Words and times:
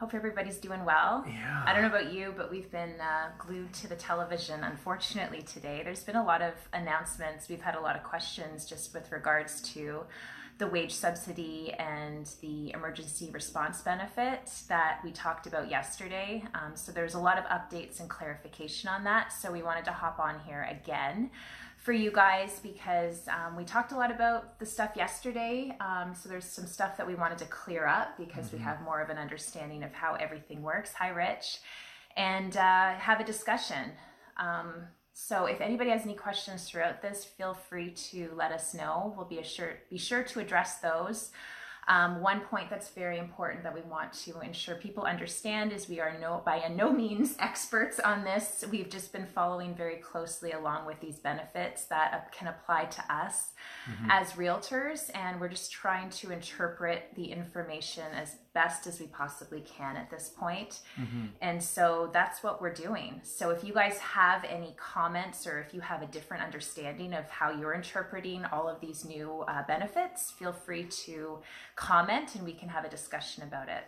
Hope 0.00 0.14
everybody's 0.14 0.56
doing 0.56 0.86
well. 0.86 1.26
Yeah. 1.28 1.62
I 1.66 1.74
don't 1.74 1.82
know 1.82 1.88
about 1.88 2.10
you, 2.10 2.32
but 2.34 2.50
we've 2.50 2.70
been 2.70 2.98
uh, 3.02 3.32
glued 3.36 3.70
to 3.74 3.86
the 3.86 3.94
television, 3.94 4.64
unfortunately, 4.64 5.42
today. 5.42 5.82
There's 5.84 6.02
been 6.02 6.16
a 6.16 6.24
lot 6.24 6.40
of 6.40 6.54
announcements. 6.72 7.50
We've 7.50 7.60
had 7.60 7.74
a 7.74 7.80
lot 7.80 7.96
of 7.96 8.02
questions 8.02 8.64
just 8.64 8.94
with 8.94 9.12
regards 9.12 9.60
to 9.74 10.04
the 10.56 10.66
wage 10.66 10.94
subsidy 10.94 11.74
and 11.74 12.30
the 12.40 12.72
emergency 12.72 13.28
response 13.30 13.82
benefit 13.82 14.50
that 14.68 15.00
we 15.04 15.10
talked 15.10 15.46
about 15.46 15.70
yesterday. 15.70 16.44
Um, 16.54 16.76
so 16.76 16.92
there's 16.92 17.12
a 17.12 17.20
lot 17.20 17.36
of 17.36 17.44
updates 17.44 18.00
and 18.00 18.08
clarification 18.08 18.88
on 18.88 19.04
that. 19.04 19.34
So 19.34 19.52
we 19.52 19.62
wanted 19.62 19.84
to 19.84 19.92
hop 19.92 20.18
on 20.18 20.40
here 20.46 20.66
again 20.70 21.30
for 21.80 21.92
you 21.92 22.10
guys 22.10 22.60
because 22.62 23.26
um, 23.28 23.56
we 23.56 23.64
talked 23.64 23.92
a 23.92 23.96
lot 23.96 24.10
about 24.10 24.58
the 24.58 24.66
stuff 24.66 24.90
yesterday. 24.96 25.74
Um, 25.80 26.14
so 26.14 26.28
there's 26.28 26.44
some 26.44 26.66
stuff 26.66 26.98
that 26.98 27.06
we 27.06 27.14
wanted 27.14 27.38
to 27.38 27.46
clear 27.46 27.86
up 27.86 28.18
because 28.18 28.48
mm-hmm. 28.48 28.58
we 28.58 28.62
have 28.62 28.82
more 28.82 29.00
of 29.00 29.08
an 29.08 29.16
understanding 29.16 29.82
of 29.82 29.92
how 29.92 30.14
everything 30.14 30.62
works. 30.62 30.92
Hi, 30.92 31.08
Rich. 31.08 31.58
And 32.18 32.54
uh, 32.56 32.92
have 32.94 33.20
a 33.20 33.24
discussion. 33.24 33.92
Um, 34.36 34.74
so 35.14 35.46
if 35.46 35.62
anybody 35.62 35.90
has 35.90 36.02
any 36.02 36.14
questions 36.14 36.68
throughout 36.68 37.00
this, 37.00 37.24
feel 37.24 37.54
free 37.54 37.90
to 38.10 38.30
let 38.36 38.52
us 38.52 38.74
know. 38.74 39.14
We'll 39.16 39.26
be 39.26 39.42
sure 39.42 39.78
be 39.88 39.98
sure 39.98 40.22
to 40.22 40.40
address 40.40 40.78
those. 40.78 41.30
Um, 41.90 42.20
one 42.20 42.42
point 42.42 42.70
that's 42.70 42.88
very 42.90 43.18
important 43.18 43.64
that 43.64 43.74
we 43.74 43.80
want 43.80 44.12
to 44.24 44.38
ensure 44.40 44.76
people 44.76 45.02
understand 45.02 45.72
is 45.72 45.88
we 45.88 45.98
are 45.98 46.16
no 46.20 46.40
by 46.46 46.62
no 46.68 46.92
means 46.92 47.34
experts 47.40 47.98
on 47.98 48.22
this. 48.22 48.64
We've 48.70 48.88
just 48.88 49.12
been 49.12 49.26
following 49.26 49.74
very 49.74 49.96
closely 49.96 50.52
along 50.52 50.86
with 50.86 51.00
these 51.00 51.18
benefits 51.18 51.86
that 51.86 52.30
can 52.30 52.46
apply 52.46 52.84
to 52.84 53.12
us 53.12 53.48
mm-hmm. 53.90 54.08
as 54.08 54.34
realtors, 54.34 55.10
and 55.16 55.40
we're 55.40 55.48
just 55.48 55.72
trying 55.72 56.10
to 56.10 56.30
interpret 56.30 57.10
the 57.16 57.24
information 57.24 58.04
as 58.14 58.36
best 58.52 58.86
as 58.86 58.98
we 59.00 59.06
possibly 59.06 59.60
can 59.60 59.96
at 59.96 60.10
this 60.10 60.30
point. 60.36 60.80
Mm-hmm. 61.00 61.26
And 61.40 61.62
so 61.62 62.10
that's 62.12 62.42
what 62.42 62.60
we're 62.60 62.74
doing. 62.74 63.20
So 63.22 63.50
if 63.50 63.62
you 63.62 63.72
guys 63.72 63.98
have 63.98 64.44
any 64.44 64.74
comments 64.76 65.46
or 65.46 65.60
if 65.60 65.72
you 65.72 65.80
have 65.80 66.02
a 66.02 66.06
different 66.06 66.42
understanding 66.42 67.14
of 67.14 67.28
how 67.30 67.50
you're 67.50 67.74
interpreting 67.74 68.44
all 68.46 68.68
of 68.68 68.80
these 68.80 69.04
new 69.04 69.44
uh, 69.46 69.62
benefits, 69.66 70.30
feel 70.32 70.52
free 70.52 70.84
to 71.04 71.38
comment 71.76 72.34
and 72.34 72.44
we 72.44 72.52
can 72.52 72.68
have 72.68 72.84
a 72.84 72.88
discussion 72.88 73.44
about 73.44 73.68
it. 73.68 73.84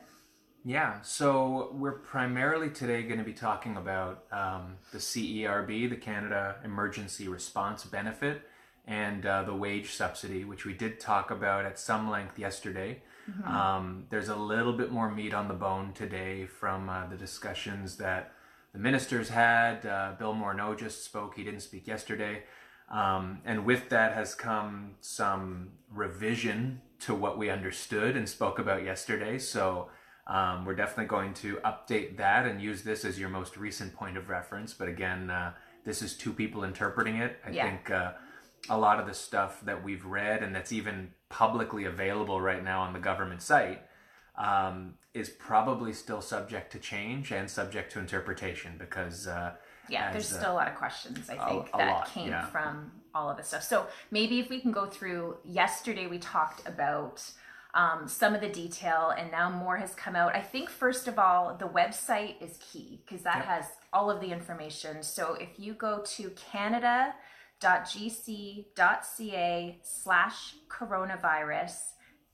Yeah, 0.64 1.02
so 1.02 1.70
we're 1.72 1.98
primarily 1.98 2.70
today 2.70 3.02
going 3.02 3.18
to 3.18 3.24
be 3.24 3.32
talking 3.32 3.76
about 3.76 4.24
um, 4.30 4.76
the 4.92 4.98
CERB, 4.98 5.90
the 5.90 5.96
Canada 5.96 6.56
Emergency 6.64 7.26
Response 7.26 7.84
Benefit, 7.84 8.42
and 8.86 9.26
uh, 9.26 9.42
the 9.42 9.54
wage 9.54 9.90
subsidy, 9.90 10.44
which 10.44 10.64
we 10.64 10.72
did 10.72 11.00
talk 11.00 11.32
about 11.32 11.64
at 11.64 11.80
some 11.80 12.08
length 12.08 12.38
yesterday. 12.38 13.02
Mm-hmm. 13.30 13.48
Um, 13.48 14.04
there's 14.10 14.28
a 14.28 14.36
little 14.36 14.72
bit 14.72 14.90
more 14.90 15.10
meat 15.10 15.34
on 15.34 15.48
the 15.48 15.54
bone 15.54 15.92
today 15.92 16.46
from 16.46 16.88
uh, 16.88 17.06
the 17.06 17.16
discussions 17.16 17.96
that 17.98 18.32
the 18.72 18.78
ministers 18.78 19.28
had. 19.28 19.86
Uh, 19.86 20.12
Bill 20.18 20.34
Morneau 20.34 20.78
just 20.78 21.04
spoke, 21.04 21.36
he 21.36 21.44
didn't 21.44 21.60
speak 21.60 21.86
yesterday. 21.86 22.42
Um, 22.90 23.40
and 23.44 23.64
with 23.64 23.88
that 23.90 24.12
has 24.14 24.34
come 24.34 24.96
some 25.00 25.70
revision 25.90 26.82
to 27.00 27.14
what 27.14 27.38
we 27.38 27.50
understood 27.50 28.16
and 28.16 28.28
spoke 28.28 28.58
about 28.58 28.84
yesterday. 28.84 29.38
So 29.38 29.88
um, 30.26 30.64
we're 30.64 30.74
definitely 30.74 31.06
going 31.06 31.34
to 31.34 31.56
update 31.64 32.16
that 32.18 32.46
and 32.46 32.60
use 32.60 32.82
this 32.82 33.04
as 33.04 33.18
your 33.18 33.28
most 33.28 33.56
recent 33.56 33.94
point 33.94 34.16
of 34.16 34.28
reference. 34.28 34.72
But 34.72 34.88
again, 34.88 35.30
uh, 35.30 35.52
this 35.84 36.02
is 36.02 36.16
two 36.16 36.32
people 36.32 36.64
interpreting 36.64 37.16
it. 37.16 37.38
I 37.44 37.50
yeah. 37.50 37.70
think 37.70 37.90
uh, 37.90 38.12
a 38.68 38.78
lot 38.78 39.00
of 39.00 39.06
the 39.06 39.14
stuff 39.14 39.60
that 39.62 39.82
we've 39.82 40.04
read 40.04 40.42
and 40.42 40.54
that's 40.54 40.72
even 40.72 41.10
publicly 41.28 41.84
available 41.84 42.40
right 42.40 42.62
now 42.62 42.82
on 42.82 42.92
the 42.92 42.98
government 42.98 43.42
site 43.42 43.82
um, 44.36 44.94
is 45.14 45.28
probably 45.28 45.92
still 45.92 46.20
subject 46.20 46.72
to 46.72 46.78
change 46.78 47.32
and 47.32 47.50
subject 47.50 47.92
to 47.92 47.98
interpretation 47.98 48.74
because 48.78 49.26
uh, 49.26 49.52
yeah 49.88 50.08
as, 50.08 50.12
there's 50.12 50.32
uh, 50.32 50.40
still 50.40 50.52
a 50.52 50.54
lot 50.54 50.68
of 50.68 50.74
questions 50.74 51.28
i 51.28 51.36
think 51.36 51.68
a, 51.72 51.76
a 51.76 51.78
that 51.78 51.92
lot, 51.92 52.10
came 52.12 52.28
yeah. 52.28 52.46
from 52.46 52.92
all 53.14 53.28
of 53.28 53.36
this 53.36 53.48
stuff 53.48 53.62
so 53.62 53.86
maybe 54.10 54.38
if 54.38 54.48
we 54.48 54.60
can 54.60 54.72
go 54.72 54.86
through 54.86 55.36
yesterday 55.44 56.06
we 56.06 56.18
talked 56.18 56.66
about 56.66 57.28
um, 57.74 58.06
some 58.06 58.34
of 58.34 58.42
the 58.42 58.50
detail 58.50 59.14
and 59.16 59.30
now 59.30 59.50
more 59.50 59.76
has 59.76 59.94
come 59.94 60.14
out 60.14 60.34
i 60.36 60.40
think 60.40 60.70
first 60.70 61.08
of 61.08 61.18
all 61.18 61.56
the 61.56 61.68
website 61.68 62.40
is 62.40 62.58
key 62.58 63.02
because 63.04 63.22
that 63.24 63.38
yep. 63.38 63.44
has 63.46 63.64
all 63.92 64.10
of 64.10 64.20
the 64.20 64.30
information 64.30 65.02
so 65.02 65.34
if 65.34 65.58
you 65.58 65.74
go 65.74 66.02
to 66.06 66.30
canada 66.30 67.14
www.gc.ca 67.62 68.68
slash 69.82 70.54
coronavirus 70.68 71.76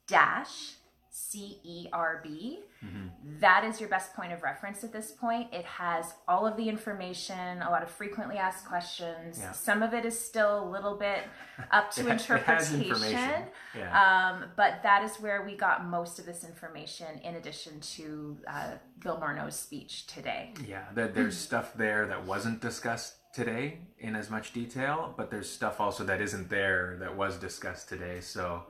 dash 0.06 0.75
CERB. 1.12 2.59
Mm-hmm. 2.84 3.06
That 3.41 3.65
is 3.65 3.81
your 3.81 3.88
best 3.88 4.15
point 4.15 4.33
of 4.33 4.43
reference 4.43 4.84
at 4.84 4.93
this 4.93 5.11
point. 5.11 5.53
It 5.53 5.65
has 5.65 6.15
all 6.28 6.47
of 6.47 6.56
the 6.56 6.69
information, 6.69 7.61
a 7.61 7.71
lot 7.71 7.83
of 7.83 7.91
frequently 7.91 8.37
asked 8.37 8.67
questions. 8.67 9.38
Yeah. 9.41 9.53
Some 9.53 9.83
of 9.83 9.93
it 9.94 10.05
is 10.05 10.19
still 10.19 10.65
a 10.65 10.67
little 10.71 10.97
bit 10.97 11.25
up 11.72 11.91
to 11.93 12.09
interpretation. 12.09 13.47
Yeah. 13.77 14.31
Um, 14.33 14.44
but 14.56 14.83
that 14.84 15.03
is 15.03 15.17
where 15.17 15.43
we 15.44 15.56
got 15.56 15.84
most 15.87 16.19
of 16.19 16.27
this 16.27 16.44
information 16.44 17.19
in 17.25 17.34
addition 17.34 17.81
to 17.81 18.38
uh, 18.47 18.71
Bill 19.00 19.19
Morneau's 19.19 19.56
speech 19.56 20.06
today. 20.06 20.55
Yeah, 20.67 20.84
there's 20.94 21.37
stuff 21.37 21.75
there 21.75 22.06
that 22.06 22.25
wasn't 22.25 22.61
discussed 22.61 23.18
today 23.34 23.78
in 23.99 24.16
as 24.16 24.31
much 24.31 24.53
detail, 24.53 25.15
but 25.16 25.31
there's 25.31 25.50
stuff 25.50 25.81
also 25.81 26.05
that 26.05 26.21
isn't 26.21 26.49
there 26.50 26.97
that 27.00 27.16
was 27.16 27.37
discussed 27.37 27.89
today. 27.89 28.21
So 28.21 28.65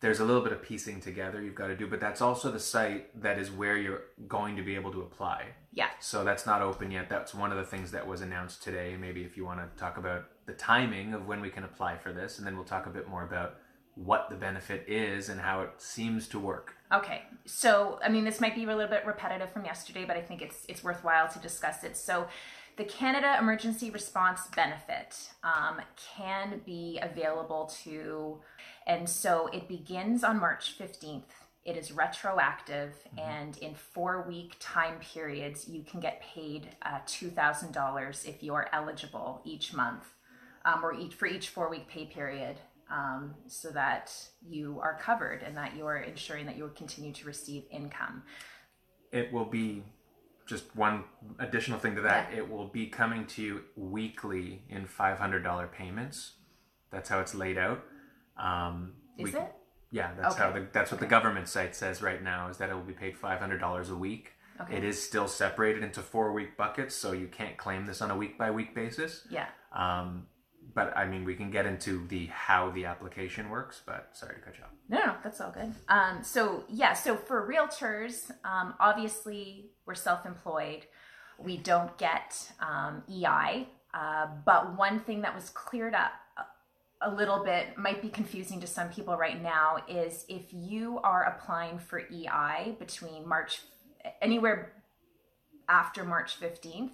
there's 0.00 0.20
a 0.20 0.24
little 0.24 0.42
bit 0.42 0.52
of 0.52 0.62
piecing 0.62 1.00
together 1.00 1.42
you've 1.42 1.54
got 1.54 1.68
to 1.68 1.76
do, 1.76 1.86
but 1.86 2.00
that's 2.00 2.20
also 2.20 2.50
the 2.50 2.60
site 2.60 3.20
that 3.20 3.38
is 3.38 3.50
where 3.50 3.76
you're 3.76 4.02
going 4.28 4.56
to 4.56 4.62
be 4.62 4.76
able 4.76 4.92
to 4.92 5.02
apply. 5.02 5.46
Yeah. 5.72 5.88
So 6.00 6.24
that's 6.24 6.46
not 6.46 6.62
open 6.62 6.90
yet. 6.90 7.08
That's 7.08 7.34
one 7.34 7.50
of 7.50 7.58
the 7.58 7.64
things 7.64 7.90
that 7.92 8.06
was 8.06 8.20
announced 8.20 8.62
today. 8.62 8.96
Maybe 8.98 9.22
if 9.22 9.36
you 9.36 9.44
want 9.44 9.60
to 9.60 9.80
talk 9.80 9.98
about 9.98 10.26
the 10.46 10.52
timing 10.52 11.14
of 11.14 11.26
when 11.26 11.40
we 11.40 11.50
can 11.50 11.64
apply 11.64 11.96
for 11.98 12.12
this, 12.12 12.38
and 12.38 12.46
then 12.46 12.54
we'll 12.54 12.64
talk 12.64 12.86
a 12.86 12.90
bit 12.90 13.08
more 13.08 13.24
about 13.24 13.56
what 13.96 14.28
the 14.30 14.36
benefit 14.36 14.84
is 14.86 15.28
and 15.28 15.40
how 15.40 15.62
it 15.62 15.70
seems 15.78 16.28
to 16.28 16.38
work. 16.38 16.74
Okay. 16.92 17.22
So, 17.46 17.98
I 18.02 18.08
mean, 18.08 18.24
this 18.24 18.40
might 18.40 18.54
be 18.54 18.62
a 18.62 18.66
little 18.66 18.86
bit 18.86 19.04
repetitive 19.04 19.50
from 19.50 19.64
yesterday, 19.64 20.04
but 20.04 20.16
I 20.16 20.22
think 20.22 20.40
it's 20.40 20.64
it's 20.68 20.84
worthwhile 20.84 21.28
to 21.28 21.38
discuss 21.40 21.82
it. 21.82 21.96
So, 21.96 22.28
the 22.78 22.84
Canada 22.84 23.36
Emergency 23.40 23.90
Response 23.90 24.42
Benefit 24.54 25.16
um, 25.42 25.80
can 26.14 26.60
be 26.64 27.00
available 27.02 27.70
to, 27.82 28.38
and 28.86 29.08
so 29.08 29.48
it 29.52 29.66
begins 29.66 30.22
on 30.22 30.38
March 30.38 30.78
15th. 30.78 31.24
It 31.64 31.76
is 31.76 31.90
retroactive, 31.90 32.90
mm-hmm. 32.90 33.18
and 33.18 33.58
in 33.58 33.74
four 33.74 34.24
week 34.28 34.54
time 34.60 35.00
periods, 35.00 35.66
you 35.68 35.82
can 35.82 35.98
get 35.98 36.22
paid 36.22 36.68
uh, 36.82 37.00
$2,000 37.06 38.28
if 38.28 38.44
you're 38.44 38.68
eligible 38.72 39.42
each 39.44 39.74
month 39.74 40.04
um, 40.64 40.84
or 40.84 40.94
each, 40.94 41.14
for 41.14 41.26
each 41.26 41.48
four 41.48 41.68
week 41.68 41.88
pay 41.88 42.06
period. 42.06 42.56
Um, 42.90 43.34
so 43.48 43.68
that 43.72 44.10
you 44.40 44.80
are 44.82 44.98
covered 44.98 45.42
and 45.42 45.54
that 45.58 45.76
you 45.76 45.84
are 45.84 45.98
ensuring 45.98 46.46
that 46.46 46.56
you 46.56 46.62
will 46.62 46.70
continue 46.70 47.12
to 47.12 47.26
receive 47.26 47.64
income. 47.70 48.22
It 49.12 49.30
will 49.30 49.44
be 49.44 49.82
just 50.48 50.74
one 50.74 51.04
additional 51.38 51.78
thing 51.78 51.94
to 51.94 52.00
that, 52.00 52.30
yeah. 52.32 52.38
it 52.38 52.50
will 52.50 52.66
be 52.66 52.86
coming 52.86 53.26
to 53.26 53.42
you 53.42 53.60
weekly 53.76 54.62
in 54.70 54.86
$500 54.86 55.72
payments. 55.72 56.32
That's 56.90 57.10
how 57.10 57.20
it's 57.20 57.34
laid 57.34 57.58
out. 57.58 57.84
Um, 58.42 58.94
is 59.18 59.34
we, 59.34 59.38
it? 59.38 59.52
Yeah, 59.90 60.10
that's 60.18 60.34
okay. 60.34 60.44
how 60.44 60.52
the, 60.52 60.66
that's 60.72 60.90
what 60.90 60.98
okay. 60.98 61.06
the 61.06 61.10
government 61.10 61.48
site 61.48 61.76
says 61.76 62.00
right 62.00 62.22
now 62.22 62.48
is 62.48 62.56
that 62.58 62.70
it 62.70 62.74
will 62.74 62.80
be 62.80 62.94
paid 62.94 63.16
$500 63.16 63.90
a 63.90 63.94
week. 63.94 64.32
Okay. 64.60 64.78
It 64.78 64.84
is 64.84 65.00
still 65.00 65.28
separated 65.28 65.84
into 65.84 66.00
four 66.00 66.32
week 66.32 66.56
buckets, 66.56 66.94
so 66.94 67.12
you 67.12 67.28
can't 67.28 67.56
claim 67.58 67.86
this 67.86 68.00
on 68.00 68.10
a 68.10 68.16
week 68.16 68.38
by 68.38 68.50
week 68.50 68.74
basis. 68.74 69.26
Yeah. 69.30 69.46
Um, 69.72 70.26
but 70.78 70.96
I 70.96 71.08
mean, 71.08 71.24
we 71.24 71.34
can 71.34 71.50
get 71.50 71.66
into 71.66 72.06
the 72.06 72.26
how 72.26 72.70
the 72.70 72.84
application 72.84 73.50
works. 73.50 73.82
But 73.84 74.10
sorry 74.12 74.36
to 74.36 74.40
cut 74.40 74.56
you 74.56 74.62
off. 74.62 74.70
No, 74.88 75.06
no, 75.06 75.14
that's 75.24 75.40
all 75.40 75.50
good. 75.50 75.74
Um, 75.88 76.22
so 76.22 76.62
yeah, 76.68 76.92
so 76.92 77.16
for 77.16 77.52
realtors, 77.52 78.30
um, 78.44 78.74
obviously 78.78 79.70
we're 79.86 79.96
self-employed. 79.96 80.86
We 81.36 81.56
don't 81.56 81.98
get 81.98 82.52
um, 82.60 83.02
EI. 83.10 83.66
Uh, 83.92 84.28
but 84.44 84.76
one 84.76 85.00
thing 85.00 85.22
that 85.22 85.34
was 85.34 85.50
cleared 85.50 85.94
up 85.94 86.12
a 87.02 87.10
little 87.10 87.42
bit 87.42 87.76
might 87.76 88.00
be 88.00 88.08
confusing 88.08 88.60
to 88.60 88.68
some 88.68 88.88
people 88.88 89.16
right 89.16 89.42
now 89.42 89.78
is 89.88 90.26
if 90.28 90.52
you 90.52 91.00
are 91.02 91.24
applying 91.24 91.80
for 91.80 91.98
EI 92.00 92.76
between 92.78 93.26
March 93.26 93.62
anywhere 94.22 94.74
after 95.68 96.04
March 96.04 96.38
15th 96.40 96.90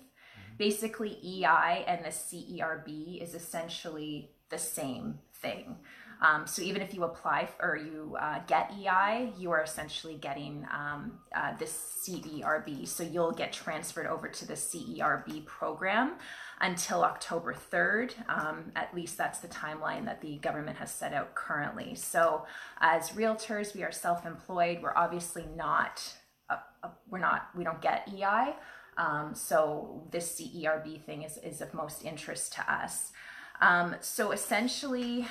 basically 0.56 1.18
EI 1.22 1.84
and 1.86 2.04
the 2.04 2.10
CERB 2.10 3.22
is 3.22 3.34
essentially 3.34 4.30
the 4.50 4.58
same 4.58 5.18
thing. 5.34 5.76
Um, 6.20 6.46
so 6.46 6.62
even 6.62 6.80
if 6.80 6.94
you 6.94 7.04
apply 7.04 7.48
or 7.60 7.76
you 7.76 8.16
uh, 8.18 8.40
get 8.46 8.72
EI, 8.72 9.32
you 9.36 9.50
are 9.50 9.62
essentially 9.62 10.14
getting 10.14 10.66
um, 10.72 11.18
uh, 11.34 11.56
this 11.58 12.02
CERB. 12.02 12.86
So 12.88 13.02
you'll 13.02 13.32
get 13.32 13.52
transferred 13.52 14.06
over 14.06 14.28
to 14.28 14.46
the 14.46 14.54
CERB 14.54 15.44
program 15.44 16.12
until 16.60 17.02
October 17.02 17.54
3rd. 17.54 18.14
Um, 18.28 18.72
at 18.76 18.94
least 18.94 19.18
that's 19.18 19.40
the 19.40 19.48
timeline 19.48 20.04
that 20.06 20.20
the 20.20 20.38
government 20.38 20.78
has 20.78 20.90
set 20.90 21.12
out 21.12 21.34
currently. 21.34 21.94
So 21.94 22.46
as 22.80 23.10
realtors, 23.10 23.74
we 23.74 23.82
are 23.82 23.92
self 23.92 24.24
employed. 24.24 24.78
We're 24.82 24.96
obviously 24.96 25.46
not 25.56 26.14
a, 26.48 26.54
a, 26.82 26.92
we're 27.10 27.18
not 27.18 27.48
we 27.56 27.64
don't 27.64 27.82
get 27.82 28.08
EI. 28.08 28.54
Um, 28.96 29.34
so 29.34 30.02
this 30.10 30.40
CERB 30.40 31.02
thing 31.02 31.22
is 31.22 31.38
is 31.38 31.60
of 31.60 31.74
most 31.74 32.04
interest 32.04 32.52
to 32.54 32.72
us. 32.72 33.12
Um, 33.60 33.96
so 34.00 34.32
essentially, 34.32 35.26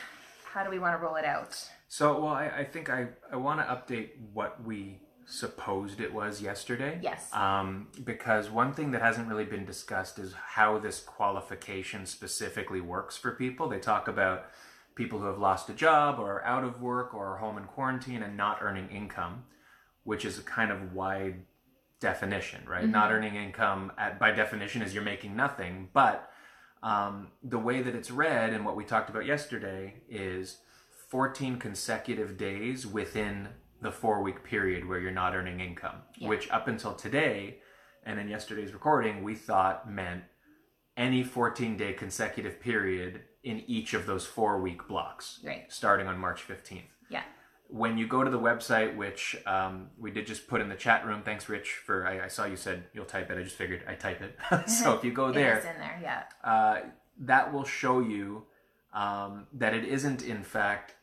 how 0.45 0.63
do 0.63 0.69
we 0.69 0.79
want 0.79 0.97
to 0.97 1.03
roll 1.03 1.15
it 1.15 1.25
out? 1.25 1.69
So, 1.87 2.19
well, 2.21 2.33
I, 2.33 2.47
I 2.47 2.63
think 2.63 2.89
I, 2.89 3.07
I 3.31 3.35
want 3.35 3.59
to 3.59 3.65
update 3.65 4.09
what 4.33 4.63
we 4.63 4.99
supposed 5.25 5.99
it 5.99 6.13
was 6.13 6.41
yesterday. 6.41 6.99
Yes. 7.01 7.31
Um, 7.33 7.87
because 8.03 8.49
one 8.49 8.73
thing 8.73 8.91
that 8.91 9.01
hasn't 9.01 9.27
really 9.27 9.45
been 9.45 9.65
discussed 9.65 10.19
is 10.19 10.33
how 10.33 10.79
this 10.79 10.99
qualification 10.99 12.05
specifically 12.05 12.81
works 12.81 13.17
for 13.17 13.31
people. 13.31 13.69
They 13.69 13.79
talk 13.79 14.07
about 14.07 14.45
people 14.95 15.19
who 15.19 15.25
have 15.25 15.39
lost 15.39 15.69
a 15.69 15.73
job 15.73 16.19
or 16.19 16.33
are 16.33 16.45
out 16.45 16.63
of 16.63 16.81
work 16.81 17.13
or 17.13 17.33
are 17.33 17.37
home 17.37 17.57
in 17.57 17.63
quarantine 17.65 18.21
and 18.21 18.37
not 18.37 18.59
earning 18.61 18.89
income, 18.89 19.45
which 20.03 20.25
is 20.25 20.37
a 20.37 20.43
kind 20.43 20.71
of 20.71 20.93
wide 20.93 21.41
definition, 22.07 22.61
right? 22.67 22.87
Not 22.87 23.11
earning 23.13 23.35
income 23.35 23.93
at, 23.97 24.19
by 24.19 24.31
definition 24.31 24.81
is 24.81 24.93
you're 24.93 25.03
making 25.03 25.37
nothing, 25.37 25.87
but 25.93 26.29
um, 26.83 27.29
the 27.41 27.57
way 27.57 27.81
that 27.81 27.95
it's 27.95 28.11
read 28.11 28.51
and 28.53 28.65
what 28.65 28.75
we 28.75 28.83
talked 28.83 29.09
about 29.09 29.25
yesterday 29.25 30.01
is 30.09 30.57
14 31.09 31.57
consecutive 31.59 32.37
days 32.37 32.85
within 32.85 33.47
the 33.81 33.89
four 33.91 34.21
week 34.21 34.43
period 34.43 34.85
where 34.87 34.99
you're 34.99 35.11
not 35.11 35.33
earning 35.33 35.61
income, 35.61 35.95
Yeah. 36.17 36.27
which 36.27 36.51
up 36.51 36.67
until 36.67 36.93
today 36.93 37.59
and 38.05 38.19
in 38.19 38.27
yesterday's 38.27 38.73
recording, 38.73 39.23
we 39.23 39.33
thought 39.33 39.89
meant 39.89 40.23
any 40.97 41.23
14 41.23 41.77
day 41.77 41.93
consecutive 41.93 42.59
period 42.59 43.21
in 43.45 43.63
each 43.65 43.93
of 43.93 44.05
those 44.05 44.25
four 44.25 44.61
week 44.61 44.87
blocks, 44.89 45.39
Right. 45.45 45.71
starting 45.71 46.07
on 46.07 46.17
March 46.17 46.41
15th 46.45 46.91
Yeah. 47.09 47.23
When 47.73 47.97
you 47.97 48.05
go 48.05 48.23
to 48.23 48.29
the 48.29 48.39
website, 48.39 48.95
which 48.95 49.35
um, 49.47 49.87
we 49.97 50.11
did 50.11 50.27
just 50.27 50.47
put 50.47 50.61
in 50.61 50.69
the 50.69 50.75
chat 50.75 51.07
room, 51.07 51.23
thanks, 51.25 51.49
Rich, 51.49 51.71
for 51.83 52.05
I, 52.05 52.25
I 52.25 52.27
saw 52.27 52.45
you 52.45 52.55
said 52.55 52.83
you'll 52.93 53.05
type 53.05 53.31
it. 53.31 53.37
I 53.39 53.41
just 53.41 53.55
figured 53.55 53.83
I 53.87 53.95
type 53.95 54.21
it. 54.21 54.37
so 54.69 54.93
if 54.93 55.03
you 55.03 55.11
go 55.11 55.31
there, 55.31 55.55
It 55.55 55.57
is 55.57 55.63
there, 55.63 55.73
in 55.73 55.79
there. 55.79 55.99
Yeah. 56.03 56.23
uh, 56.47 56.81
that 57.21 57.51
will 57.51 57.63
show 57.63 57.99
you 57.99 58.43
um, 58.93 59.47
that 59.53 59.73
it 59.73 59.85
isn't, 59.85 60.21
in 60.21 60.43
fact, 60.43 60.93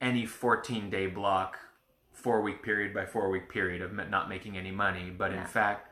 any 0.00 0.26
14 0.26 0.90
day 0.90 1.06
block, 1.06 1.56
four 2.10 2.42
week 2.42 2.64
period 2.64 2.92
by 2.92 3.06
four 3.06 3.30
week 3.30 3.48
period 3.48 3.80
of 3.80 3.92
not 4.10 4.28
making 4.28 4.58
any 4.58 4.72
money, 4.72 5.08
but 5.16 5.32
in 5.32 5.44
fact, 5.46 5.88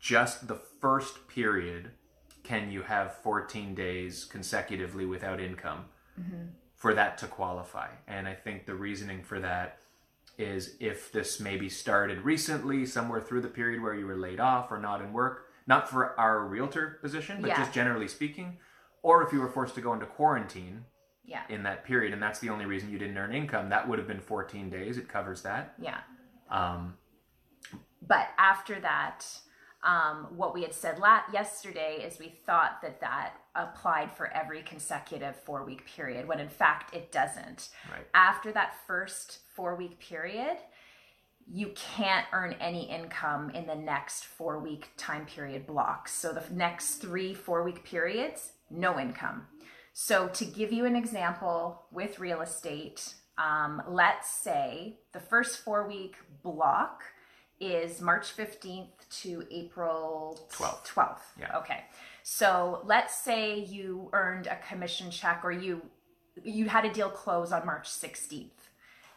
just 0.00 0.48
the 0.48 0.56
first 0.80 1.28
period 1.28 1.92
can 2.42 2.68
you 2.68 2.82
have 2.82 3.14
14 3.18 3.76
days 3.76 4.24
consecutively 4.24 5.06
without 5.06 5.40
income 5.40 5.84
for 6.82 6.94
that 6.94 7.16
to 7.16 7.28
qualify. 7.28 7.86
And 8.08 8.26
I 8.26 8.34
think 8.34 8.66
the 8.66 8.74
reasoning 8.74 9.22
for 9.22 9.38
that 9.38 9.78
is 10.36 10.74
if 10.80 11.12
this 11.12 11.38
maybe 11.38 11.68
started 11.68 12.18
recently, 12.22 12.84
somewhere 12.86 13.20
through 13.20 13.42
the 13.42 13.46
period 13.48 13.80
where 13.80 13.94
you 13.94 14.04
were 14.04 14.16
laid 14.16 14.40
off 14.40 14.72
or 14.72 14.80
not 14.80 15.00
in 15.00 15.12
work, 15.12 15.46
not 15.68 15.88
for 15.88 16.18
our 16.18 16.44
realtor 16.44 16.98
position, 17.00 17.40
but 17.40 17.46
Yeah. 17.50 17.58
just 17.58 17.72
generally 17.72 18.08
speaking, 18.08 18.58
or 19.00 19.22
if 19.22 19.32
you 19.32 19.40
were 19.40 19.48
forced 19.48 19.76
to 19.76 19.80
go 19.80 19.92
into 19.92 20.06
quarantine 20.06 20.84
Yeah. 21.22 21.44
in 21.48 21.62
that 21.62 21.84
period 21.84 22.12
and 22.12 22.20
that's 22.20 22.40
the 22.40 22.50
only 22.50 22.66
reason 22.66 22.90
you 22.90 22.98
didn't 22.98 23.16
earn 23.16 23.32
income, 23.32 23.68
that 23.68 23.86
would 23.86 24.00
have 24.00 24.08
been 24.08 24.18
14 24.20 24.68
days. 24.68 24.98
It 24.98 25.08
covers 25.08 25.42
that. 25.42 25.74
Yeah. 25.78 26.00
Um, 26.50 26.98
But 28.04 28.30
after 28.38 28.80
that, 28.80 29.24
um, 29.82 30.28
what 30.36 30.54
we 30.54 30.62
had 30.62 30.74
said 30.74 30.98
la- 30.98 31.22
yesterday 31.32 32.04
is 32.06 32.18
we 32.18 32.28
thought 32.46 32.80
that 32.82 33.00
that 33.00 33.34
applied 33.54 34.12
for 34.16 34.32
every 34.32 34.62
consecutive 34.62 35.36
four 35.36 35.64
week 35.64 35.84
period, 35.86 36.26
when 36.28 36.40
in 36.40 36.48
fact 36.48 36.94
it 36.94 37.10
doesn't. 37.10 37.70
Right. 37.90 38.06
After 38.14 38.52
that 38.52 38.74
first 38.86 39.40
four 39.54 39.74
week 39.74 39.98
period, 39.98 40.56
you 41.52 41.72
can't 41.74 42.26
earn 42.32 42.54
any 42.60 42.88
income 42.88 43.50
in 43.50 43.66
the 43.66 43.74
next 43.74 44.24
four 44.24 44.60
week 44.60 44.90
time 44.96 45.26
period 45.26 45.66
blocks. 45.66 46.12
So 46.12 46.32
the 46.32 46.44
next 46.54 46.96
three 46.96 47.34
four 47.34 47.64
week 47.64 47.82
periods, 47.84 48.52
no 48.70 48.98
income. 48.98 49.48
So 49.92 50.28
to 50.28 50.44
give 50.44 50.72
you 50.72 50.86
an 50.86 50.96
example 50.96 51.82
with 51.90 52.18
real 52.18 52.40
estate, 52.40 53.14
um, 53.36 53.82
let's 53.88 54.30
say 54.30 54.98
the 55.12 55.20
first 55.20 55.58
four 55.58 55.86
week 55.86 56.16
block 56.42 57.02
is 57.60 58.00
March 58.00 58.36
15th 58.36 59.01
to 59.20 59.44
April 59.50 60.48
12th. 60.52 60.86
12th. 60.86 61.18
Yeah. 61.38 61.58
Okay. 61.58 61.84
So 62.22 62.82
let's 62.84 63.14
say 63.14 63.58
you 63.58 64.08
earned 64.12 64.46
a 64.46 64.56
commission 64.56 65.10
check 65.10 65.40
or 65.44 65.52
you 65.52 65.82
you 66.42 66.68
had 66.68 66.84
a 66.84 66.92
deal 66.92 67.10
close 67.10 67.52
on 67.52 67.66
March 67.66 67.88
16th. 67.88 68.50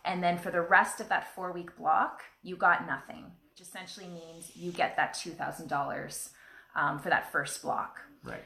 And 0.03 0.21
then 0.21 0.37
for 0.37 0.51
the 0.51 0.61
rest 0.61 0.99
of 0.99 1.07
that 1.09 1.33
4 1.33 1.51
week 1.53 1.75
block, 1.77 2.23
you 2.43 2.55
got 2.57 2.85
nothing. 2.85 3.31
Which 3.53 3.61
essentially 3.61 4.07
means 4.07 4.51
you 4.55 4.71
get 4.71 4.97
that 4.97 5.13
$2,000 5.13 6.29
um, 6.75 6.99
for 6.99 7.09
that 7.09 7.31
first 7.31 7.61
block. 7.61 7.99
right. 8.23 8.43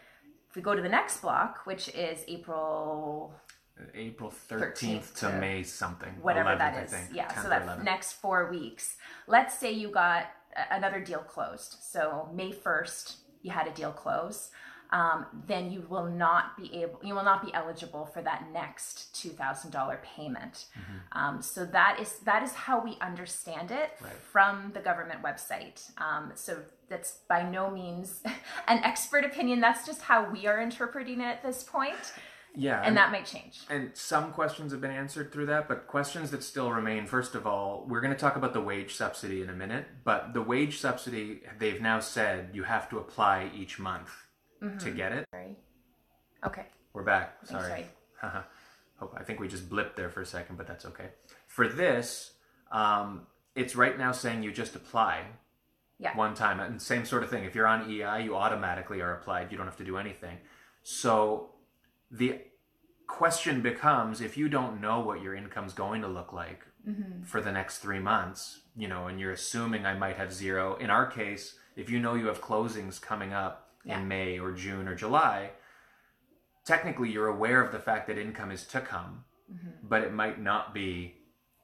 If 0.49 0.55
we 0.55 0.61
go 0.63 0.75
to 0.75 0.81
the 0.81 0.89
next 0.89 1.21
block, 1.21 1.61
which 1.65 1.89
is 1.89 2.23
April 2.27 3.33
April 3.93 4.33
13th, 4.49 4.73
13th 4.73 5.13
to 5.15 5.19
to 5.27 5.33
May 5.39 5.63
something. 5.63 6.09
whatever 6.21 6.49
11th, 6.49 6.57
that 6.57 6.73
I 6.75 6.85
think. 6.85 7.09
Yeah, 7.13 7.41
so 7.41 7.49
that 7.49 7.65
11th. 7.65 7.83
next 7.83 8.13
four 8.13 8.49
weeks. 8.49 8.97
Let's 9.27 9.57
say 9.57 9.71
you 9.71 9.89
got 9.89 10.25
another 10.71 10.99
deal 10.99 11.19
closed. 11.19 11.77
So 11.81 12.29
May 12.33 12.51
first, 12.51 13.17
you 13.41 13.51
had 13.51 13.67
a 13.67 13.71
deal 13.71 13.91
close. 13.91 14.49
Um, 14.91 15.27
then 15.45 15.71
you 15.71 15.85
will 15.87 16.05
not 16.07 16.57
be 16.57 16.81
able, 16.81 16.99
you 17.03 17.13
will 17.13 17.23
not 17.23 17.45
be 17.45 17.53
eligible 17.53 18.07
for 18.07 18.23
that 18.23 18.45
next 18.51 19.13
two 19.15 19.29
thousand 19.29 19.69
dollar 19.69 20.01
payment. 20.03 20.65
Mm-hmm. 20.73 21.17
Um, 21.19 21.41
so 21.43 21.63
that 21.65 21.99
is 22.01 22.17
that 22.25 22.41
is 22.41 22.53
how 22.53 22.83
we 22.83 22.97
understand 22.99 23.69
it 23.69 23.91
Right. 24.01 24.11
from 24.31 24.71
the 24.73 24.79
government 24.79 25.21
website. 25.21 25.83
Um, 26.01 26.31
so 26.33 26.57
that's 26.89 27.19
by 27.29 27.47
no 27.47 27.69
means 27.69 28.23
an 28.67 28.79
expert 28.83 29.23
opinion. 29.23 29.59
That's 29.61 29.85
just 29.85 30.01
how 30.01 30.27
we 30.27 30.47
are 30.47 30.59
interpreting 30.59 31.21
it 31.21 31.25
at 31.25 31.43
this 31.43 31.63
point, 31.63 31.93
Yeah. 32.55 32.81
and 32.83 32.97
that 32.97 33.11
might 33.11 33.25
change. 33.25 33.61
And 33.69 33.91
some 33.93 34.31
questions 34.31 34.71
have 34.71 34.81
been 34.81 34.91
answered 34.91 35.31
through 35.31 35.45
that, 35.47 35.67
but 35.67 35.87
questions 35.87 36.31
that 36.31 36.43
still 36.43 36.71
remain. 36.71 37.05
First 37.05 37.35
of 37.35 37.45
all, 37.47 37.85
we're 37.87 38.01
going 38.01 38.13
to 38.13 38.19
talk 38.19 38.35
about 38.35 38.53
the 38.53 38.61
wage 38.61 38.95
subsidy 38.95 39.41
in 39.41 39.49
a 39.49 39.53
minute, 39.53 39.85
but 40.03 40.33
the 40.33 40.41
wage 40.41 40.79
subsidy, 40.79 41.41
they've 41.57 41.81
now 41.81 41.99
said 41.99 42.49
you 42.53 42.63
have 42.63 42.89
to 42.89 42.97
apply 42.97 43.51
each 43.55 43.79
month 43.79 44.09
to 44.79 44.91
get 44.91 45.11
it. 45.13 45.25
Sorry. 45.31 45.55
Okay. 46.45 46.65
We're 46.93 47.03
back. 47.03 47.37
I'm 47.43 47.47
Sorry. 47.47 47.85
sorry. 48.21 48.43
Hope 48.97 49.15
I 49.17 49.23
think 49.23 49.39
we 49.39 49.47
just 49.47 49.69
blipped 49.69 49.95
there 49.95 50.09
for 50.09 50.21
a 50.21 50.25
second, 50.25 50.57
but 50.57 50.67
that's 50.67 50.85
okay. 50.85 51.09
For 51.47 51.67
this, 51.67 52.31
um, 52.71 53.27
it's 53.55 53.75
right 53.75 53.97
now 53.97 54.11
saying 54.11 54.43
you 54.43 54.51
just 54.51 54.75
apply 54.75 55.23
Yeah. 55.97 56.15
one 56.17 56.33
time, 56.33 56.59
and 56.59 56.81
same 56.81 57.05
sort 57.05 57.23
of 57.23 57.29
thing. 57.29 57.45
If 57.45 57.55
you're 57.55 57.67
on 57.67 57.89
EI, 57.89 58.23
you 58.23 58.35
automatically 58.35 58.99
are 59.01 59.13
applied. 59.13 59.51
You 59.51 59.57
don't 59.57 59.67
have 59.67 59.77
to 59.77 59.85
do 59.85 59.97
anything. 59.97 60.37
So 60.83 61.51
the 62.11 62.41
question 63.07 63.61
becomes: 63.61 64.21
if 64.21 64.37
you 64.37 64.49
don't 64.49 64.79
know 64.81 64.99
what 64.99 65.21
your 65.21 65.35
income's 65.35 65.73
going 65.73 66.01
to 66.01 66.07
look 66.07 66.33
like 66.33 66.63
Mm-hmm. 66.87 67.23
for 67.23 67.41
the 67.41 67.51
next 67.51 67.79
three 67.79 67.99
months, 67.99 68.61
you 68.73 68.87
know, 68.87 69.07
and 69.07 69.19
you're 69.19 69.33
assuming 69.33 69.85
I 69.85 69.95
might 69.95 70.15
have 70.15 70.31
zero. 70.31 70.75
In 70.77 70.89
our 70.89 71.05
case, 71.05 71.55
if 71.75 71.89
you 71.89 71.99
know 71.99 72.13
you 72.15 72.27
have 72.27 72.39
closings 72.41 73.01
coming 73.01 73.33
up 73.33 73.69
Yeah. 73.83 73.99
in 73.99 74.07
May 74.07 74.39
or 74.39 74.53
June 74.53 74.87
or 74.87 74.95
July, 74.95 75.51
technically 76.65 77.11
you're 77.11 77.27
aware 77.27 77.61
of 77.61 77.71
the 77.73 77.79
fact 77.79 78.07
that 78.07 78.17
income 78.17 78.49
is 78.49 78.65
to 78.67 78.79
come, 78.81 79.25
but 79.83 80.03
it 80.03 80.13
might 80.13 80.39
not 80.41 80.73
be 80.73 81.15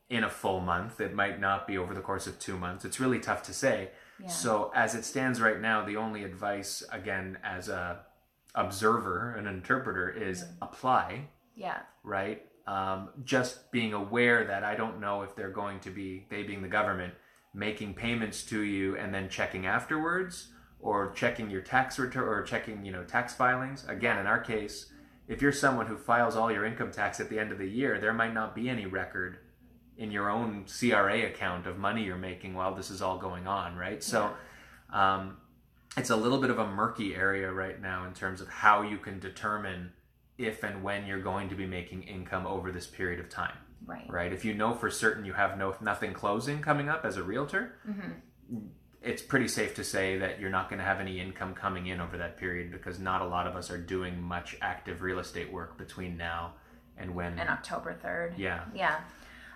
in 0.09 0.23
a 0.25 0.29
full 0.29 0.59
month. 0.59 0.99
It 0.99 1.13
might 1.13 1.39
not 1.39 1.65
be 1.65 1.77
over 1.77 1.93
the 1.93 2.01
course 2.01 2.27
of 2.27 2.37
two 2.37 2.57
months. 2.57 2.83
It's 2.85 2.99
really 2.99 3.19
tough 3.19 3.41
to 3.43 3.53
say. 3.53 3.91
Yeah. 4.21 4.27
So 4.27 4.71
as 4.75 4.95
it 4.95 5.05
stands 5.05 5.39
right 5.39 5.61
now, 5.61 5.83
the 5.85 5.95
only 5.97 6.23
advice, 6.25 6.83
again, 6.91 7.37
as 7.43 7.69
a 7.69 8.01
observer, 8.55 9.33
an 9.35 9.47
interpreter, 9.47 10.09
is 10.09 10.45
apply 10.61 11.27
Yeah. 11.53 11.79
right? 12.03 12.45
Um, 12.67 13.09
just 13.23 13.71
being 13.71 13.93
aware 13.93 14.43
that 14.45 14.63
I 14.63 14.75
don't 14.75 14.99
know 14.99 15.21
if 15.21 15.35
they're 15.35 15.51
going 15.51 15.79
to 15.81 15.91
be, 15.91 16.25
they 16.29 16.43
being 16.43 16.61
the 16.63 16.67
government, 16.67 17.13
making 17.53 17.93
payments 17.93 18.43
to 18.45 18.61
you 18.61 18.97
and 18.97 19.13
then 19.13 19.29
checking 19.29 19.65
afterwards 19.67 20.51
or 20.79 21.11
checking 21.11 21.49
your 21.49 21.61
tax 21.61 21.99
return 21.99 22.27
or 22.27 22.41
checking, 22.43 22.83
you 22.85 22.91
know, 22.91 23.03
tax 23.03 23.33
filings. 23.33 23.85
Again, 23.87 24.17
in 24.17 24.25
our 24.27 24.39
case, 24.39 24.91
if 25.27 25.41
you're 25.41 25.51
someone 25.51 25.87
who 25.87 25.97
files 25.97 26.35
all 26.35 26.51
your 26.51 26.65
income 26.65 26.91
tax 26.91 27.19
at 27.19 27.29
the 27.29 27.39
end 27.39 27.51
of 27.51 27.57
the 27.59 27.67
year, 27.69 27.99
there 27.99 28.13
might 28.13 28.33
not 28.33 28.53
be 28.55 28.67
any 28.69 28.85
record 28.85 29.37
in 29.97 30.11
your 30.11 30.29
own 30.29 30.65
CRA 30.67 31.25
account 31.25 31.67
of 31.67 31.77
money 31.77 32.03
you're 32.03 32.17
making 32.17 32.53
while 32.53 32.75
this 32.75 32.89
is 32.89 33.01
all 33.01 33.17
going 33.17 33.47
on, 33.47 33.75
right? 33.75 34.03
So, 34.03 34.31
um, 34.91 35.37
it's 35.97 36.09
a 36.09 36.15
little 36.15 36.39
bit 36.39 36.49
of 36.49 36.59
a 36.59 36.67
murky 36.67 37.15
area 37.15 37.51
right 37.51 37.81
now 37.81 38.05
in 38.05 38.13
terms 38.13 38.41
of 38.41 38.47
how 38.49 38.81
you 38.81 38.97
can 38.97 39.19
determine 39.19 39.91
if 40.37 40.63
and 40.63 40.83
when 40.83 41.05
you're 41.05 41.21
going 41.21 41.47
to 41.49 41.55
be 41.55 41.65
making 41.65 42.03
income 42.03 42.45
over 42.45 42.71
this 42.71 42.87
period 42.87 43.19
of 43.19 43.29
time 43.29 43.57
Right. 43.85 44.05
right 44.09 44.33
if 44.33 44.43
you 44.43 44.53
know 44.55 44.73
for 44.73 44.89
certain 44.89 45.25
you 45.25 45.33
have 45.33 45.57
no 45.59 45.75
nothing 45.79 46.13
closing 46.13 46.59
coming 46.61 46.89
up 46.89 47.05
as 47.05 47.17
a 47.17 47.23
realtor 47.23 47.75
mm-hmm. 47.87 48.57
it's 49.03 49.21
pretty 49.21 49.47
safe 49.47 49.75
to 49.75 49.83
say 49.83 50.17
that 50.17 50.39
you're 50.39 50.49
not 50.49 50.69
going 50.69 50.79
to 50.79 50.85
have 50.85 50.99
any 50.99 51.19
income 51.19 51.53
coming 51.53 51.85
in 51.87 51.99
over 52.01 52.17
that 52.17 52.35
period 52.37 52.71
because 52.71 52.99
not 52.99 53.21
a 53.21 53.25
lot 53.25 53.45
of 53.45 53.55
us 53.55 53.69
are 53.69 53.77
doing 53.77 54.19
much 54.19 54.57
active 54.61 55.01
real 55.03 55.19
estate 55.19 55.51
work 55.53 55.77
between 55.77 56.17
now 56.17 56.53
and 56.97 57.13
when 57.13 57.37
And 57.37 57.47
October 57.49 57.95
3rd. 58.03 58.33
yeah 58.39 58.61
Yeah. 58.73 59.01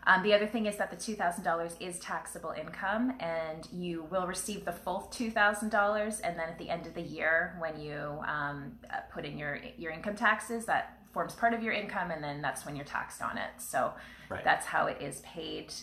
Um, 0.10 0.24
the 0.24 0.34
other 0.34 0.48
thing 0.48 0.66
is 0.66 0.76
that 0.78 0.90
the 0.90 0.96
$2,000 0.98 1.72
is 1.80 2.00
taxable 2.00 2.50
income, 2.60 3.14
and 3.20 3.68
you 3.72 4.08
will 4.10 4.26
receive 4.26 4.66
the 4.66 4.72
full 4.72 5.08
$2,000. 5.14 6.22
And 6.24 6.40
then 6.40 6.50
at 6.50 6.58
the 6.58 6.68
end 6.68 6.88
of 6.88 6.96
the 6.96 7.02
year, 7.02 7.56
when 7.60 7.80
you 7.80 8.20
um, 8.26 8.72
uh, 8.92 9.02
put 9.14 9.24
in 9.24 9.38
your 9.38 9.60
your 9.78 9.92
income 9.92 10.16
taxes, 10.16 10.66
that 10.66 10.98
forms 11.14 11.34
part 11.36 11.54
of 11.54 11.62
your 11.62 11.74
income, 11.74 12.10
and 12.10 12.24
then 12.24 12.42
that's 12.42 12.66
when 12.66 12.76
you're 12.76 12.86
taxed 12.86 13.22
on 13.22 13.38
it. 13.38 13.52
So 13.60 13.94
Right. 14.30 14.44
that's 14.44 14.66
how 14.66 14.88
it 14.88 15.00
is 15.00 15.22
paid. 15.22 15.74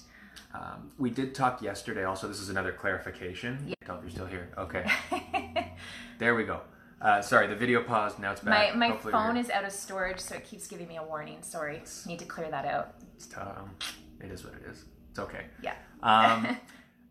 Um, 0.54 0.90
we 0.98 1.10
did 1.10 1.32
talk 1.34 1.62
yesterday. 1.62 2.02
Also, 2.04 2.26
this 2.26 2.40
is 2.40 2.48
another 2.48 2.72
clarification. 2.72 3.72
Tell 3.84 3.96
if 3.96 4.02
you're 4.02 4.10
still 4.10 4.26
here. 4.26 4.48
Okay. 4.58 4.84
there 6.18 6.34
we 6.34 6.42
go. 6.44 6.62
Uh, 7.00 7.20
sorry, 7.22 7.46
the 7.46 7.54
video 7.54 7.82
paused. 7.84 8.18
Now 8.18 8.32
it's 8.32 8.42
My 8.42 8.50
back. 8.50 8.76
my 8.76 8.88
Hopefully 8.88 9.12
we're- 9.14 9.24
phone 9.24 9.36
is 9.36 9.50
out 9.50 9.64
of 9.64 9.70
storage, 9.70 10.18
so 10.18 10.34
it 10.34 10.44
keeps 10.44 10.66
giving 10.66 10.88
me 10.88 10.96
a 10.96 11.02
warning. 11.04 11.38
Sorry, 11.42 11.82
need 12.06 12.18
to 12.18 12.24
clear 12.24 12.50
that 12.50 12.64
out. 12.64 12.94
It's, 13.16 13.28
um, 13.36 13.70
it 14.20 14.30
is 14.30 14.44
what 14.44 14.54
it 14.54 14.62
is. 14.70 14.84
It's 15.10 15.18
okay. 15.18 15.46
Yeah. 15.62 15.74
Um, 16.02 16.56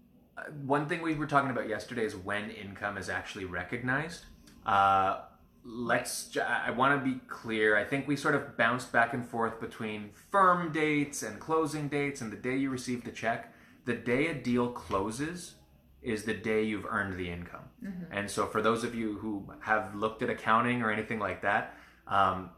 one 0.65 0.87
thing 0.87 1.01
we 1.01 1.15
were 1.15 1.27
talking 1.27 1.51
about 1.51 1.67
yesterday 1.67 2.05
is 2.05 2.15
when 2.15 2.49
income 2.51 2.97
is 2.97 3.09
actually 3.09 3.45
recognized. 3.45 4.25
Uh, 4.65 5.21
let's. 5.63 6.27
ju- 6.27 6.41
I 6.41 6.71
want 6.71 6.99
to 6.99 7.09
be 7.11 7.19
clear. 7.27 7.77
I 7.77 7.83
think 7.83 8.07
we 8.07 8.15
sort 8.15 8.35
of 8.35 8.57
bounced 8.57 8.91
back 8.91 9.13
and 9.13 9.25
forth 9.27 9.59
between 9.59 10.09
firm 10.31 10.71
dates 10.71 11.23
and 11.23 11.39
closing 11.39 11.87
dates, 11.87 12.21
and 12.21 12.31
the 12.31 12.37
day 12.37 12.55
you 12.57 12.69
receive 12.69 13.03
the 13.03 13.11
check. 13.11 13.53
The 13.85 13.93
day 13.93 14.27
a 14.27 14.33
deal 14.33 14.69
closes 14.69 15.55
is 16.01 16.23
the 16.23 16.33
day 16.33 16.63
you've 16.63 16.85
earned 16.85 17.17
the 17.17 17.29
income. 17.29 17.63
And 18.11 18.29
so, 18.29 18.47
for 18.47 18.61
those 18.61 18.83
of 18.83 18.95
you 18.95 19.17
who 19.17 19.47
have 19.61 19.93
looked 19.95 20.21
at 20.23 20.29
accounting 20.29 20.81
or 20.81 20.91
anything 20.91 21.19
like 21.19 21.41
that, 21.43 21.75
um, 22.07 22.49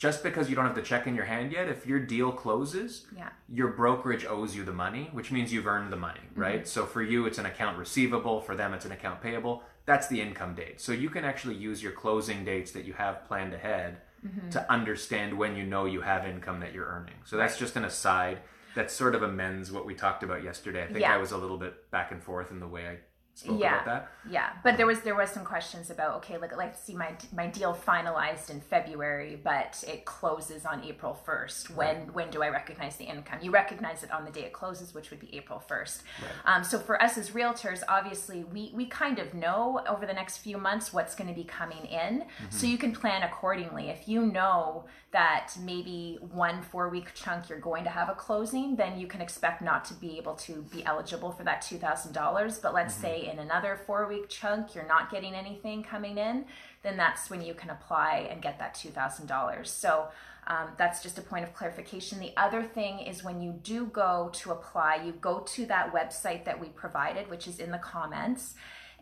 just 0.00 0.22
because 0.22 0.48
you 0.48 0.56
don't 0.56 0.64
have 0.64 0.74
the 0.74 0.80
check 0.80 1.06
in 1.06 1.14
your 1.14 1.26
hand 1.26 1.52
yet, 1.52 1.68
if 1.68 1.86
your 1.86 2.00
deal 2.00 2.32
closes, 2.32 3.06
Yeah. 3.14 3.28
your 3.50 3.68
brokerage 3.68 4.24
owes 4.24 4.56
you 4.56 4.64
the 4.64 4.72
money, 4.72 5.10
which 5.12 5.30
means 5.30 5.52
you've 5.52 5.66
earned 5.66 5.92
the 5.92 5.98
money, 5.98 6.20
mm-hmm. 6.30 6.40
right? 6.40 6.66
So 6.66 6.86
for 6.86 7.02
you, 7.02 7.26
it's 7.26 7.36
an 7.36 7.44
account 7.44 7.76
receivable. 7.76 8.40
For 8.40 8.56
them, 8.56 8.72
it's 8.72 8.86
an 8.86 8.92
account 8.92 9.20
payable. 9.20 9.62
That's 9.84 10.06
the 10.08 10.22
income 10.22 10.54
date. 10.54 10.80
So 10.80 10.92
you 10.92 11.10
can 11.10 11.26
actually 11.26 11.56
use 11.56 11.82
your 11.82 11.92
closing 11.92 12.46
dates 12.46 12.72
that 12.72 12.86
you 12.86 12.94
have 12.94 13.26
planned 13.26 13.52
ahead 13.52 13.98
mm-hmm. 14.26 14.48
to 14.48 14.72
understand 14.72 15.36
when 15.36 15.54
you 15.54 15.66
know 15.66 15.84
you 15.84 16.00
have 16.00 16.26
income 16.26 16.60
that 16.60 16.72
you're 16.72 16.86
earning. 16.86 17.16
So 17.26 17.36
that's 17.36 17.58
just 17.58 17.76
an 17.76 17.84
aside. 17.84 18.38
That 18.76 18.90
sort 18.90 19.14
of 19.14 19.22
amends 19.22 19.70
what 19.70 19.84
we 19.84 19.94
talked 19.94 20.22
about 20.22 20.42
yesterday. 20.42 20.84
I 20.84 20.86
think 20.86 21.00
Yeah. 21.00 21.14
I 21.14 21.18
was 21.18 21.32
a 21.32 21.36
little 21.36 21.58
bit 21.58 21.90
back 21.90 22.10
and 22.10 22.22
forth 22.22 22.50
in 22.50 22.58
the 22.60 22.68
way 22.68 22.88
I 22.88 22.98
Yeah. 23.44 23.82
about 23.82 23.84
that. 23.86 24.10
Yeah, 24.30 24.50
but 24.62 24.76
there 24.76 24.86
was 24.86 25.00
there 25.00 25.14
was 25.14 25.30
some 25.30 25.44
questions 25.44 25.88
about 25.88 26.16
okay, 26.16 26.36
like 26.36 26.54
let's 26.56 26.78
see 26.82 26.94
my 26.94 27.14
my 27.34 27.46
deal 27.46 27.74
finalized 27.74 28.50
in 28.50 28.60
February, 28.60 29.40
but 29.42 29.82
it 29.88 30.04
closes 30.04 30.66
on 30.66 30.84
April 30.84 31.14
first. 31.14 31.70
When 31.70 32.12
when 32.12 32.30
do 32.30 32.42
I 32.42 32.48
recognize 32.50 32.96
the 32.96 33.04
income? 33.04 33.38
You 33.40 33.50
recognize 33.50 34.02
it 34.02 34.12
on 34.12 34.24
the 34.24 34.30
day 34.30 34.42
it 34.42 34.52
closes, 34.52 34.92
which 34.94 35.10
would 35.10 35.20
be 35.20 35.34
April 35.34 35.58
first. 35.58 36.02
Um, 36.44 36.64
so 36.64 36.78
for 36.78 37.00
us 37.02 37.16
as 37.16 37.30
realtors, 37.30 37.82
obviously 37.88 38.44
we 38.44 38.72
we 38.74 38.86
kind 38.86 39.18
of 39.18 39.32
know 39.32 39.82
over 39.88 40.04
the 40.04 40.12
next 40.12 40.38
few 40.38 40.58
months 40.58 40.92
what's 40.92 41.14
going 41.14 41.28
to 41.28 41.34
be 41.34 41.44
coming 41.44 41.86
in, 41.86 42.24
so 42.50 42.66
you 42.66 42.76
can 42.76 42.92
plan 42.92 43.22
accordingly. 43.22 43.88
If 43.88 44.06
you 44.06 44.26
know 44.26 44.84
that 45.12 45.52
maybe 45.64 46.18
one 46.20 46.62
four 46.62 46.88
week 46.88 47.14
chunk 47.14 47.48
you're 47.48 47.58
going 47.58 47.84
to 47.84 47.90
have 47.90 48.08
a 48.10 48.14
closing, 48.14 48.76
then 48.76 48.98
you 48.98 49.06
can 49.06 49.20
expect 49.20 49.62
not 49.62 49.84
to 49.86 49.94
be 49.94 50.18
able 50.18 50.34
to 50.34 50.62
be 50.70 50.84
eligible 50.84 51.32
for 51.32 51.42
that 51.44 51.62
two 51.62 51.78
thousand 51.78 52.12
dollars. 52.12 52.58
But 52.58 52.74
let's 52.74 52.94
say 52.94 53.19
in 53.28 53.38
another 53.38 53.80
four 53.86 54.06
week 54.06 54.28
chunk 54.28 54.74
you're 54.74 54.86
not 54.86 55.10
getting 55.10 55.34
anything 55.34 55.82
coming 55.82 56.18
in, 56.18 56.44
then 56.82 56.96
that's 56.96 57.28
when 57.30 57.42
you 57.42 57.54
can 57.54 57.70
apply 57.70 58.28
and 58.30 58.40
get 58.40 58.58
that 58.58 58.74
two 58.74 58.90
thousand 58.90 59.26
dollars. 59.26 59.70
So 59.70 60.08
um, 60.46 60.68
that's 60.78 61.02
just 61.02 61.18
a 61.18 61.22
point 61.22 61.44
of 61.44 61.54
clarification. 61.54 62.18
The 62.18 62.32
other 62.36 62.62
thing 62.62 63.00
is 63.00 63.22
when 63.22 63.40
you 63.42 63.52
do 63.62 63.86
go 63.86 64.30
to 64.34 64.52
apply, 64.52 65.02
you 65.04 65.12
go 65.12 65.40
to 65.40 65.66
that 65.66 65.92
website 65.92 66.44
that 66.44 66.58
we 66.58 66.68
provided, 66.68 67.28
which 67.30 67.46
is 67.46 67.58
in 67.58 67.70
the 67.70 67.78
comments 67.78 68.54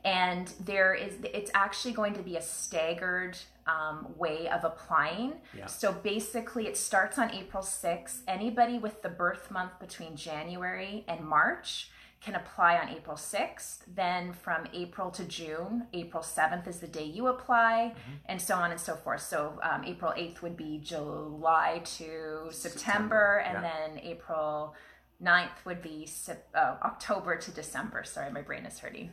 and 0.05 0.53
there 0.65 0.95
is 0.95 1.15
it's 1.35 1.51
actually 1.55 1.93
going 1.93 2.15
to 2.15 2.23
be 2.23 2.37
a 2.37 2.41
staggered 2.43 3.37
um, 3.67 4.07
way 4.17 4.49
of 4.49 4.65
applying 4.65 5.33
Yeah. 5.57 5.67
so 5.67 5.93
basically 5.93 6.69
it 6.69 6.77
starts 6.77 7.19
on 7.19 7.33
april 7.35 7.63
6th 7.65 8.19
anybody 8.29 8.79
with 8.79 9.03
the 9.03 9.09
birth 9.09 9.51
month 9.51 9.73
between 9.81 10.15
january 10.15 11.05
and 11.09 11.25
march 11.25 11.91
can 12.21 12.35
apply 12.35 12.77
on 12.77 12.89
april 12.89 13.17
6th 13.17 13.79
then 13.95 14.33
from 14.33 14.67
april 14.73 15.11
to 15.11 15.25
june 15.25 15.87
april 15.93 16.23
7th 16.23 16.67
is 16.67 16.81
the 16.81 16.87
day 16.87 17.05
you 17.05 17.27
apply 17.29 17.95
and 18.27 18.41
so 18.41 18.55
on 18.57 18.71
and 18.71 18.81
so 18.81 18.95
forth 18.97 19.21
so 19.21 19.59
um, 19.63 19.85
april 19.85 20.13
8th 20.17 20.43
would 20.43 20.57
be 20.57 20.79
july 20.83 21.81
to 21.85 22.49
september, 22.51 22.51
September, 22.51 23.43
and 23.47 23.63
yeah. 23.63 23.71
then 23.71 23.99
april 24.05 24.75
9th 25.23 25.65
would 25.65 25.83
be 25.83 26.09
uh, 26.55 26.77
October 26.85 27.35
to 27.37 27.51
December. 27.51 28.05
Sorry, 28.05 28.31
my 28.31 28.41
brain 28.41 28.65
is 28.65 28.79
hurting. 28.79 29.11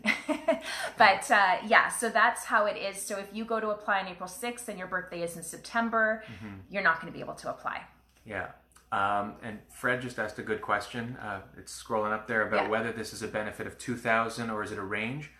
but 0.99 1.31
uh, 1.31 1.55
yeah, 1.65 1.87
so 1.89 2.09
that's 2.09 2.45
how 2.45 2.67
it 2.67 2.77
is. 2.77 3.01
So 3.01 3.17
if 3.17 3.27
you 3.33 3.43
go 3.43 3.59
to 3.59 3.69
apply 3.69 4.01
on 4.01 4.07
April 4.07 4.29
6th 4.29 4.67
and 4.67 4.77
your 4.77 4.87
birthday 4.87 5.23
is 5.23 5.35
in 5.35 5.41
September, 5.41 6.23
Mm-hmm. 6.27 6.55
you're 6.69 6.83
not 6.83 7.01
going 7.01 7.11
to 7.11 7.17
be 7.17 7.23
able 7.23 7.33
to 7.35 7.49
apply. 7.49 7.81
Yeah. 8.23 8.49
Um, 8.91 9.35
and 9.43 9.59
Fred 9.73 10.01
just 10.01 10.19
asked 10.19 10.39
a 10.39 10.43
good 10.43 10.61
question. 10.61 11.17
Uh, 11.17 11.41
it's 11.57 11.83
scrolling 11.83 12.13
up 12.13 12.27
there 12.27 12.47
about 12.47 12.63
Yeah. 12.65 12.69
whether 12.69 12.91
this 12.91 13.13
is 13.13 13.21
a 13.23 13.27
benefit 13.27 13.67
of 13.67 13.77
2000 13.77 14.49
or 14.49 14.63
is 14.63 14.71
it 14.71 14.77
a 14.77 14.83
range. 14.83 15.31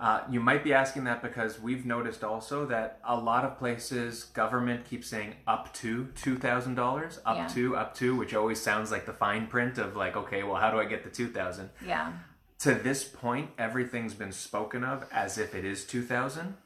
Uh, 0.00 0.22
you 0.30 0.38
might 0.38 0.62
be 0.62 0.72
asking 0.72 1.04
that 1.04 1.22
because 1.22 1.58
we've 1.58 1.84
noticed 1.84 2.22
also 2.22 2.64
that 2.66 3.00
a 3.04 3.16
lot 3.16 3.44
of 3.44 3.58
places 3.58 4.24
government 4.24 4.84
keeps 4.84 5.08
saying 5.08 5.34
up 5.46 5.72
to 5.74 6.04
$2,000, 6.14 7.18
up 7.26 7.36
Yeah. 7.36 7.46
to, 7.48 7.76
up 7.76 7.94
to, 7.94 8.14
which 8.16 8.32
always 8.34 8.60
sounds 8.62 8.92
like 8.92 9.06
the 9.06 9.12
fine 9.12 9.46
print 9.48 9.76
of 9.78 9.96
like, 9.96 10.16
okay, 10.16 10.42
well, 10.44 10.56
how 10.60 10.70
do 10.70 10.78
I 10.78 10.84
get 10.84 11.02
the 11.02 11.10
2000? 11.10 11.70
Yeah. 11.84 12.12
To 12.60 12.74
this 12.74 13.04
point, 13.04 13.50
everything's 13.58 14.14
been 14.14 14.32
spoken 14.32 14.84
of 14.84 15.06
as 15.12 15.36
if 15.38 15.54
it 15.54 15.64
is 15.64 15.84
2000. 15.86 16.56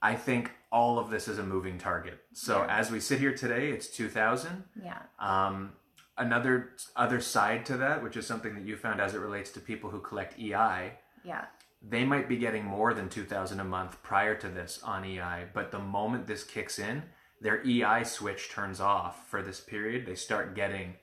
I 0.00 0.16
think 0.16 0.52
all 0.72 0.98
of 0.98 1.10
this 1.10 1.28
is 1.28 1.38
a 1.38 1.42
moving 1.44 1.78
target. 1.78 2.18
So 2.32 2.62
Yeah. 2.62 2.78
as 2.78 2.90
we 2.90 2.98
sit 2.98 3.20
here 3.20 3.34
today, 3.36 3.70
it's 3.70 3.86
2000. 3.88 4.64
Yeah. 4.82 4.98
Um, 5.18 5.74
another 6.16 6.70
other 6.96 7.20
side 7.20 7.66
to 7.66 7.76
that, 7.76 8.02
which 8.02 8.16
is 8.16 8.26
something 8.26 8.54
that 8.54 8.64
you 8.64 8.76
found 8.76 9.00
as 9.00 9.14
it 9.14 9.18
relates 9.18 9.50
to 9.52 9.60
people 9.60 9.90
who 9.90 10.00
collect 10.00 10.38
EI, 10.38 10.98
Yeah. 11.22 11.44
they 11.82 12.04
might 12.04 12.26
be 12.28 12.36
getting 12.38 12.64
more 12.64 12.94
than 12.94 13.08
2000 13.10 13.60
a 13.60 13.64
month 13.64 14.02
prior 14.02 14.34
to 14.36 14.48
this 14.48 14.82
on 14.82 15.04
EI, 15.04 15.46
but 15.52 15.70
the 15.70 15.78
moment 15.78 16.26
this 16.26 16.42
kicks 16.42 16.78
in, 16.78 17.02
their 17.40 17.60
EI 17.66 18.02
switch 18.04 18.50
turns 18.50 18.80
off 18.80 19.28
for 19.28 19.42
this 19.42 19.60
period. 19.60 20.06
They 20.06 20.14
start 20.14 20.54
getting 20.54 20.96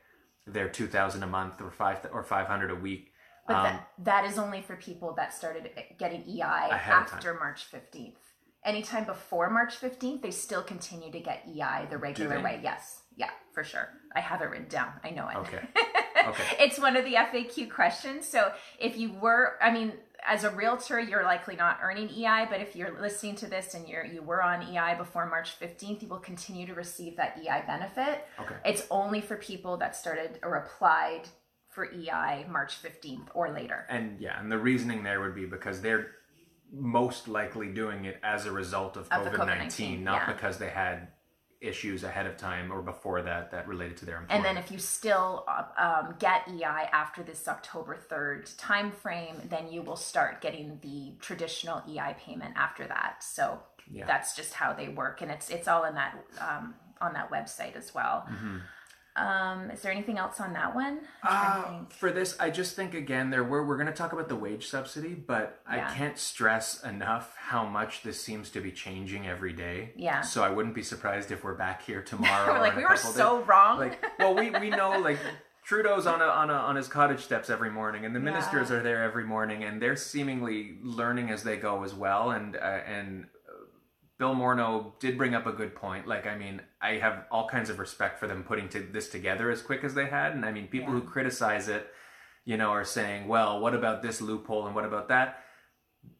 their 0.47 0.69
2000 0.69 1.21
a 1.21 1.27
month 1.27 1.61
or 1.61 1.69
5 1.69 2.07
or 2.11 2.23
500 2.23 2.71
a 2.71 2.75
week. 2.75 3.13
But 3.45 3.55
Um, 3.57 3.63
that, 3.63 3.87
that 3.99 4.25
is 4.25 4.39
only 4.39 4.61
for 4.61 4.75
people 4.75 5.13
that 5.15 5.33
started 5.33 5.69
getting 5.97 6.23
EI 6.27 6.69
Ahead 6.71 7.01
of 7.03 7.07
time. 7.07 7.17
after 7.17 7.33
March 7.35 7.69
15th. 7.69 8.28
Anytime 8.65 9.05
before 9.05 9.49
March 9.49 9.79
15th, 9.79 10.21
they 10.21 10.31
still 10.31 10.61
continue 10.61 11.11
to 11.11 11.19
get 11.19 11.45
EI 11.47 11.87
the 11.89 11.97
regular 11.97 12.37
they? 12.37 12.43
way. 12.43 12.59
Yes. 12.61 13.03
Yeah, 13.15 13.29
for 13.53 13.63
sure. 13.63 13.89
I 14.15 14.19
have 14.19 14.41
it 14.41 14.49
written 14.49 14.67
down. 14.67 14.93
I 15.03 15.11
know 15.11 15.27
it. 15.29 15.37
Okay. 15.37 15.61
Okay. 16.27 16.43
it's 16.59 16.77
one 16.77 16.97
of 16.97 17.05
the 17.05 17.13
FAQ 17.13 17.71
questions. 17.71 18.27
So 18.27 18.51
if 18.77 18.97
you 18.97 19.13
were, 19.13 19.55
I 19.61 19.71
mean, 19.71 19.93
as 20.27 20.43
a 20.43 20.49
realtor, 20.49 20.99
you're 20.99 21.23
likely 21.23 21.55
not 21.55 21.79
earning 21.81 22.09
EI, 22.09 22.45
but 22.49 22.59
if 22.59 22.75
you're 22.75 22.99
listening 22.99 23.35
to 23.37 23.47
this 23.47 23.73
and 23.73 23.87
you're 23.87 24.05
you 24.05 24.21
were 24.21 24.43
on 24.43 24.61
EI 24.63 24.95
before 24.97 25.27
March 25.27 25.59
15th, 25.59 26.01
you 26.01 26.07
will 26.07 26.19
continue 26.19 26.67
to 26.67 26.73
receive 26.73 27.15
that 27.17 27.37
EI 27.37 27.63
benefit. 27.65 28.27
Okay. 28.39 28.55
It's 28.65 28.85
only 28.91 29.21
for 29.21 29.37
people 29.37 29.77
that 29.77 29.95
started 29.95 30.39
or 30.43 30.55
applied 30.55 31.29
for 31.69 31.85
EI 31.85 32.45
March 32.49 32.81
15th 32.81 33.27
or 33.33 33.51
later. 33.51 33.85
And 33.89 34.19
yeah, 34.19 34.39
and 34.39 34.51
the 34.51 34.57
reasoning 34.57 35.03
there 35.03 35.21
would 35.21 35.35
be 35.35 35.45
because 35.45 35.81
they're 35.81 36.07
most 36.71 37.27
likely 37.27 37.67
doing 37.69 38.05
it 38.05 38.19
as 38.23 38.45
a 38.45 38.51
result 38.51 38.97
of 38.97 39.07
Of 39.11 39.27
COVID 39.33 39.45
19, 39.45 40.03
not 40.03 40.27
yeah. 40.27 40.33
because 40.33 40.57
they 40.57 40.69
had 40.69 41.09
issues 41.61 42.05
ahead 42.05 42.25
of 42.25 42.37
time 42.37 42.71
or 42.71 42.81
before 42.81 43.21
that 43.21 43.51
that 43.51 43.67
related 43.67 43.97
to 43.97 44.05
their 44.05 44.17
employment. 44.17 44.45
And 44.47 44.57
then 44.57 44.63
if 44.63 44.71
you 44.71 44.77
still 44.79 45.45
um, 45.77 46.15
get 46.17 46.47
EI 46.47 46.87
after 46.93 47.21
this 47.21 47.47
October 47.47 47.97
3rd 48.09 48.55
time 48.57 48.91
frame, 48.91 49.35
then 49.49 49.69
you 49.69 49.81
will 49.81 49.97
start 49.97 50.41
getting 50.41 50.79
the 50.81 51.15
traditional 51.19 51.81
EI 51.89 52.15
payment 52.17 52.53
after 52.55 52.87
that. 52.87 53.23
So 53.23 53.59
Yeah. 53.91 54.05
that's 54.05 54.35
just 54.35 54.53
how 54.53 54.73
they 54.73 54.87
work, 54.87 55.21
and 55.21 55.31
it's 55.31 55.49
it's 55.49 55.67
all 55.67 55.83
in 55.83 55.95
that 55.95 56.17
um, 56.39 56.75
on 57.01 57.13
that 57.13 57.29
website 57.29 57.75
as 57.75 57.93
well. 57.93 58.25
Mm-hmm. 58.29 58.57
Um, 59.19 59.69
is 59.71 59.81
there 59.81 59.91
anything 59.91 60.17
else 60.17 60.39
on 60.39 60.53
that 60.53 60.73
one? 60.73 60.99
I'm 61.23 61.29
trying 61.29 61.61
to 61.63 61.67
Uh, 61.69 61.95
for 61.97 62.11
this, 62.11 62.35
I 62.39 62.49
just 62.49 62.75
think 62.75 62.93
again 62.93 63.29
there 63.29 63.43
we're 63.43 63.65
we're 63.65 63.75
going 63.77 63.87
to 63.87 63.93
talk 63.93 64.13
about 64.13 64.29
the 64.29 64.35
wage 64.35 64.67
subsidy, 64.67 65.13
but 65.13 65.61
Yeah. 65.71 65.87
I 65.89 65.93
can't 65.93 66.17
stress 66.17 66.83
enough 66.83 67.35
how 67.37 67.65
much 67.65 68.03
this 68.03 68.21
seems 68.21 68.49
to 68.51 68.61
be 68.61 68.71
changing 68.71 69.27
every 69.27 69.53
day. 69.53 69.91
Yeah. 69.95 70.21
So 70.21 70.43
I 70.43 70.49
wouldn't 70.49 70.75
be 70.75 70.83
surprised 70.83 71.31
if 71.31 71.43
we're 71.43 71.55
back 71.55 71.81
here 71.83 72.01
tomorrow. 72.13 72.53
We're 72.53 72.59
like 72.59 72.75
we 72.77 72.85
were 72.85 72.95
so 72.95 73.39
days. 73.39 73.47
wrong. 73.47 73.79
Like, 73.79 74.03
well, 74.19 74.33
we 74.35 74.49
we 74.51 74.69
know 74.69 74.99
like. 74.99 75.19
Trudeau's 75.61 76.07
on 76.07 76.19
a, 76.19 76.25
on 76.25 76.49
a 76.49 76.53
on 76.53 76.75
his 76.77 76.87
cottage 76.87 77.19
steps 77.19 77.47
every 77.47 77.69
morning, 77.69 78.03
and 78.03 78.15
the 78.15 78.19
Yeah. 78.19 78.25
ministers 78.31 78.71
are 78.71 78.81
there 78.81 79.03
every 79.03 79.23
morning, 79.23 79.63
and 79.63 79.79
they're 79.79 79.95
seemingly 79.97 80.79
learning 80.81 81.29
as 81.29 81.43
they 81.43 81.57
go 81.57 81.83
as 81.83 81.93
well. 81.93 82.31
And 82.31 82.55
uh, 82.55 82.59
and 82.59 83.27
Bill 84.19 84.35
Morneau 84.35 84.91
did 84.99 85.17
bring 85.17 85.33
up 85.33 85.47
a 85.47 85.53
good 85.53 85.73
point. 85.73 86.05
Like, 86.05 86.27
I 86.27 86.37
mean, 86.37 86.61
I 86.81 86.95
have 86.95 87.25
all 87.31 87.47
kinds 87.47 87.69
of 87.69 87.79
respect 87.79 88.19
for 88.19 88.27
them 88.27 88.43
putting 88.43 88.67
to 88.69 88.81
this 88.81 89.09
together 89.09 89.49
as 89.49 89.61
quick 89.61 89.85
as 89.85 89.93
they 89.95 90.07
had. 90.07 90.33
And 90.33 90.45
I 90.45 90.51
mean, 90.51 90.67
people 90.67 90.93
Yeah. 90.93 90.99
who 90.99 91.07
criticize 91.07 91.69
it, 91.69 91.91
you 92.43 92.57
know, 92.57 92.69
are 92.71 92.83
saying, 92.83 93.29
well, 93.29 93.61
what 93.61 93.73
about 93.73 94.01
this 94.01 94.19
loophole 94.19 94.67
and 94.67 94.75
what 94.75 94.83
about 94.83 95.07
that? 95.07 95.43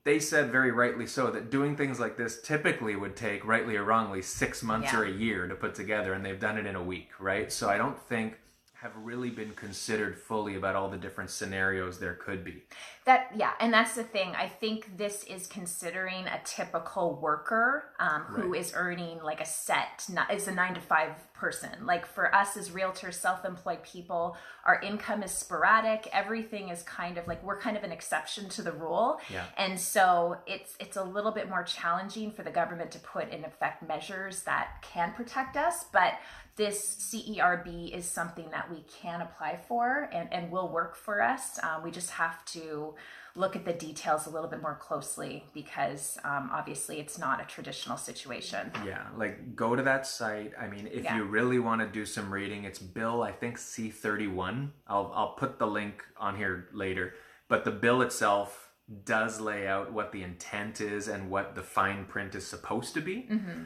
They 0.05 0.19
said 0.19 0.49
very 0.49 0.71
rightly 0.71 1.07
so 1.07 1.29
that 1.31 1.49
doing 1.49 1.75
things 1.75 1.99
like 1.99 2.15
this 2.15 2.41
typically 2.41 2.95
would 2.95 3.17
take, 3.17 3.45
rightly 3.45 3.75
or 3.75 3.83
wrongly, 3.83 4.21
six 4.21 4.63
months 4.63 4.93
Yeah. 4.93 4.99
or 4.99 5.03
a 5.03 5.11
year 5.11 5.47
to 5.47 5.55
put 5.55 5.75
together, 5.75 6.13
and 6.13 6.25
they've 6.25 6.39
done 6.39 6.57
it 6.57 6.65
in 6.65 6.75
a 6.75 6.83
week, 6.83 7.11
right? 7.19 7.51
So 7.51 7.69
I 7.69 7.77
don't 7.77 7.99
think 8.07 8.39
have 8.81 8.91
really 8.95 9.29
been 9.29 9.51
considered 9.51 10.17
fully 10.17 10.55
about 10.55 10.74
all 10.75 10.89
the 10.89 10.98
different 10.98 11.29
scenarios 11.29 12.00
there 12.00 12.13
could 12.13 12.45
be. 12.45 12.63
That 13.05 13.29
yeah, 13.36 13.51
and 13.59 13.74
that's 13.74 13.95
the 13.95 14.03
thing. 14.03 14.33
I 14.36 14.48
think 14.48 14.95
this 14.98 15.24
is 15.25 15.48
considering 15.48 16.25
a 16.27 16.39
typical 16.45 17.15
worker 17.15 17.91
um, 18.00 18.21
who 18.21 18.51
Right. 18.53 18.62
is 18.62 18.71
earning 18.75 19.21
like 19.21 19.41
a 19.41 19.45
set, 19.45 20.07
is 20.31 20.48
a 20.48 20.53
nine 20.53 20.75
to 20.75 20.81
five 20.81 21.12
person. 21.39 21.69
Like 21.86 22.05
for 22.05 22.34
us 22.36 22.58
as 22.58 22.69
realtors, 22.69 23.13
self-employed 23.15 23.81
people, 23.84 24.36
our 24.65 24.81
income 24.81 25.24
is 25.24 25.31
sporadic. 25.31 26.10
Everything 26.12 26.69
is 26.69 26.84
kind 26.84 27.17
of 27.17 27.27
like 27.27 27.41
we're 27.43 27.60
kind 27.60 27.77
of 27.77 27.84
an 27.84 27.91
exception 27.91 28.50
to 28.50 28.62
the 28.62 28.74
rule, 28.74 29.19
Yeah. 29.29 29.46
and 29.58 29.79
so 29.79 30.38
it's 30.46 30.75
it's 30.79 30.98
a 30.98 31.03
little 31.03 31.31
bit 31.31 31.50
more 31.50 31.63
challenging 31.63 32.31
for 32.31 32.43
the 32.43 32.51
government 32.51 32.91
to 32.91 33.00
put 33.00 33.29
in 33.29 33.46
effect 33.46 33.88
measures 33.88 34.43
that 34.43 34.67
can 34.81 35.13
protect 35.13 35.55
us, 35.55 35.86
but 35.93 36.13
this 36.58 36.77
CERB 37.13 37.91
is 37.96 38.05
something 38.05 38.50
that 38.51 38.69
we 38.69 38.84
can 39.01 39.22
apply 39.22 39.58
for 39.69 40.10
and, 40.12 40.27
and 40.34 40.51
will 40.51 40.67
work 40.67 40.93
for 40.98 41.22
us. 41.22 41.58
Um, 41.63 41.84
we 41.84 41.89
just 41.91 42.10
have 42.10 42.43
to 42.48 42.96
look 43.36 43.55
at 43.55 43.65
the 43.65 43.74
details 43.74 44.25
a 44.27 44.29
little 44.29 44.50
bit 44.50 44.62
more 44.62 44.75
closely 44.75 45.45
because 45.53 46.17
um, 46.24 46.50
obviously 46.51 47.00
it's 47.00 47.17
not 47.17 47.41
a 47.41 47.45
traditional 47.45 47.98
situation. 47.98 48.71
Yeah, 48.86 49.05
like 49.17 49.55
go 49.55 49.75
to 49.75 49.83
that 49.83 50.07
site. 50.07 50.53
I 50.59 50.67
mean, 50.67 50.88
if 50.91 51.03
Yeah. 51.03 51.15
you 51.17 51.24
really 51.24 51.59
want 51.59 51.81
to 51.81 51.88
do 51.88 52.05
some 52.05 52.33
reading, 52.33 52.63
it's 52.63 52.79
Bill, 52.79 53.21
I 53.21 53.31
think 53.31 53.57
C31. 53.57 54.71
I'll 54.88 55.12
I'll 55.15 55.33
put 55.33 55.59
the 55.59 55.67
link 55.67 56.03
on 56.17 56.36
here 56.38 56.69
later. 56.74 57.13
But 57.48 57.65
the 57.65 57.71
bill 57.71 58.01
itself 58.01 58.69
does 59.05 59.39
lay 59.39 59.67
out 59.67 59.91
what 59.93 60.12
the 60.12 60.24
intent 60.24 60.81
is 60.81 61.07
and 61.07 61.29
what 61.29 61.55
the 61.55 61.62
fine 61.63 62.05
print 62.05 62.36
is 62.36 62.45
supposed 62.48 62.93
to 62.95 63.01
be. 63.01 63.27
Mm-hmm. 63.31 63.63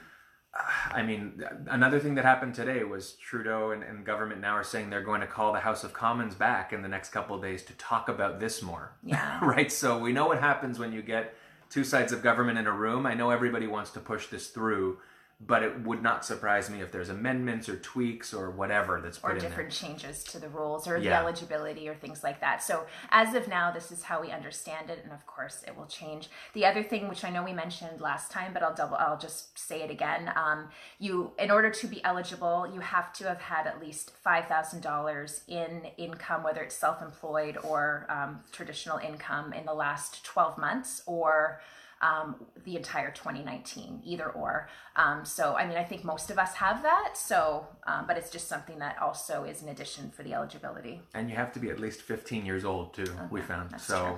I 0.91 1.01
mean, 1.01 1.43
another 1.67 1.99
thing 1.99 2.15
that 2.15 2.25
happened 2.25 2.53
today 2.53 2.83
was 2.83 3.13
Trudeau 3.13 3.71
and, 3.71 3.81
and 3.81 4.05
government 4.05 4.39
now 4.39 4.53
are 4.53 4.63
saying 4.63 4.91
they're 4.91 5.01
going 5.01 5.21
to 5.21 5.27
call 5.27 5.51
the 5.51 5.59
House 5.59 5.83
of 5.83 5.93
Commons 5.93 6.35
back 6.35 6.71
in 6.71 6.83
the 6.83 6.87
next 6.87 7.09
couple 7.09 7.35
of 7.35 7.41
days 7.41 7.63
to 7.63 7.73
talk 7.73 8.07
about 8.07 8.39
this 8.39 8.61
more. 8.61 8.91
Yeah. 9.03 9.39
right? 9.43 9.71
So 9.71 9.97
we 9.97 10.13
know 10.13 10.27
what 10.27 10.39
happens 10.39 10.77
when 10.77 10.93
you 10.93 11.01
get 11.01 11.33
two 11.69 11.83
sides 11.83 12.13
of 12.13 12.21
government 12.21 12.59
in 12.59 12.67
a 12.67 12.71
room. 12.71 13.07
I 13.07 13.15
know 13.15 13.31
everybody 13.31 13.65
wants 13.65 13.89
to 13.91 13.99
push 13.99 14.27
this 14.27 14.49
through, 14.49 14.99
but 15.47 15.63
it 15.63 15.81
would 15.81 16.01
not 16.01 16.25
surprise 16.25 16.69
me 16.69 16.81
if 16.81 16.91
there's 16.91 17.09
amendments 17.09 17.67
or 17.67 17.77
tweaks 17.77 18.33
or 18.33 18.51
whatever 18.51 19.01
that's 19.01 19.17
put 19.17 19.31
or 19.31 19.39
different 19.39 19.71
changes 19.71 20.23
to 20.23 20.39
the 20.39 20.49
rules 20.49 20.87
or 20.87 20.99
the 20.99 21.11
eligibility 21.11 21.89
or 21.89 21.95
things 21.95 22.23
like 22.23 22.39
that. 22.41 22.61
So 22.61 22.85
as 23.09 23.33
of 23.33 23.47
now, 23.47 23.71
this 23.71 23.91
is 23.91 24.03
how 24.03 24.21
we 24.21 24.31
understand 24.31 24.89
it, 24.89 24.99
and 25.03 25.11
of 25.11 25.25
course, 25.25 25.63
it 25.67 25.75
will 25.75 25.87
change. 25.87 26.29
The 26.53 26.65
other 26.65 26.83
thing, 26.83 27.07
which 27.07 27.23
I 27.23 27.29
know 27.29 27.43
we 27.43 27.53
mentioned 27.53 27.99
last 27.99 28.31
time, 28.31 28.53
but 28.53 28.63
I'll 28.63 28.75
double, 28.75 28.95
I'll 28.97 29.17
just 29.17 29.57
say 29.57 29.81
it 29.81 29.91
again. 29.91 30.31
Um, 30.35 30.69
you, 30.99 31.31
in 31.39 31.51
order 31.51 31.69
to 31.69 31.87
be 31.87 32.03
eligible, 32.03 32.69
you 32.73 32.79
have 32.79 33.11
to 33.13 33.27
have 33.27 33.41
had 33.41 33.67
at 33.67 33.81
least 33.81 34.11
five 34.23 34.45
thousand 34.45 34.81
dollars 34.81 35.41
in 35.47 35.83
income, 35.97 36.43
whether 36.43 36.61
it's 36.61 36.75
self-employed 36.75 37.57
or 37.63 38.05
um, 38.09 38.39
traditional 38.51 38.97
income, 38.97 39.53
in 39.53 39.65
the 39.65 39.73
last 39.73 40.23
twelve 40.23 40.57
months, 40.57 41.01
or 41.05 41.59
um, 42.03 42.35
the 42.65 42.75
entire 42.75 43.11
2019, 43.11 44.01
either 44.03 44.29
or. 44.29 44.67
Um, 44.95 45.23
so, 45.23 45.55
I 45.55 45.65
mean, 45.65 45.77
I 45.77 45.83
think 45.83 46.03
most 46.03 46.29
of 46.29 46.37
us 46.37 46.53
have 46.55 46.83
that. 46.83 47.17
So, 47.17 47.65
um, 47.87 48.05
but 48.07 48.17
it's 48.17 48.29
just 48.29 48.47
something 48.47 48.77
that 48.79 49.01
also 49.01 49.45
is 49.45 49.63
an 49.63 49.69
addition 49.69 50.11
for 50.11 50.23
the 50.23 50.33
eligibility. 50.33 51.01
And 51.13 51.29
you 51.29 51.35
have 51.35 51.53
to 51.53 51.59
be 51.59 51.69
at 51.69 51.79
least 51.79 52.01
15 52.01 52.45
years 52.45 52.65
old 52.65 52.93
too, 52.93 53.07
we 53.31 53.41
found. 53.41 53.79
So 53.79 53.99
true. 54.05 54.17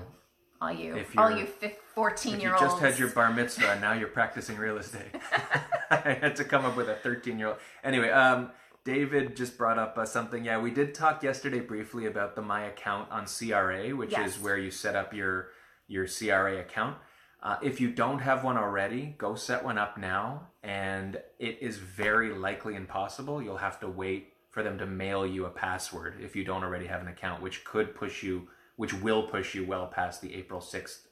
All 0.61 0.71
you, 0.71 0.95
If 0.95 1.17
all 1.17 1.37
you 1.37 1.45
fif- 1.45 1.77
14 1.93 2.35
if 2.35 2.41
year 2.41 2.49
you 2.49 2.55
olds. 2.55 2.65
just 2.73 2.79
had 2.79 2.97
your 2.97 3.09
bar 3.09 3.31
mitzvah 3.31 3.71
and 3.71 3.81
now 3.81 3.93
you're 3.93 4.07
practicing 4.07 4.57
real 4.57 4.77
estate. 4.77 5.13
I 5.91 6.17
had 6.21 6.35
to 6.37 6.43
come 6.43 6.65
up 6.65 6.75
with 6.75 6.89
a 6.89 6.95
13 6.95 7.37
year 7.37 7.49
old. 7.49 7.57
Anyway, 7.83 8.09
um, 8.09 8.51
David 8.83 9.35
just 9.35 9.57
brought 9.57 9.77
up 9.77 9.97
uh, 9.97 10.05
something. 10.05 10.45
Yeah, 10.45 10.59
we 10.59 10.71
did 10.71 10.95
talk 10.95 11.23
yesterday 11.23 11.59
briefly 11.59 12.05
about 12.05 12.35
the 12.35 12.41
My 12.41 12.63
Account 12.65 13.11
on 13.11 13.25
CRA, 13.25 13.89
which 13.95 14.11
Yes. 14.11 14.35
is 14.35 14.41
where 14.41 14.57
you 14.57 14.71
set 14.71 14.95
up 14.95 15.13
your 15.13 15.49
your 15.87 16.07
CRA 16.07 16.59
account. 16.59 16.97
Uh, 17.45 17.57
if 17.61 17.79
you 17.79 17.91
don't 17.91 18.17
have 18.17 18.43
one 18.43 18.57
already, 18.57 19.13
go 19.19 19.35
set 19.35 19.63
one 19.63 19.77
up 19.77 19.99
now, 19.99 20.47
and 20.63 21.21
it 21.37 21.59
is 21.61 21.77
very 21.77 22.33
likely 22.33 22.73
impossible. 22.73 23.39
You'll 23.39 23.57
have 23.57 23.79
to 23.81 23.87
wait 23.87 24.33
for 24.49 24.63
them 24.63 24.79
to 24.79 24.87
mail 24.87 25.27
you 25.27 25.45
a 25.45 25.51
password 25.51 26.15
if 26.19 26.35
you 26.35 26.43
don't 26.43 26.63
already 26.63 26.87
have 26.87 27.01
an 27.01 27.07
account, 27.07 27.43
which 27.43 27.63
could 27.63 27.93
push 27.93 28.23
you, 28.23 28.47
which 28.77 28.95
will 28.95 29.27
push 29.27 29.53
you 29.53 29.63
well 29.63 29.85
past 29.85 30.23
the 30.23 30.33
April 30.33 30.59
sixth 30.59 31.07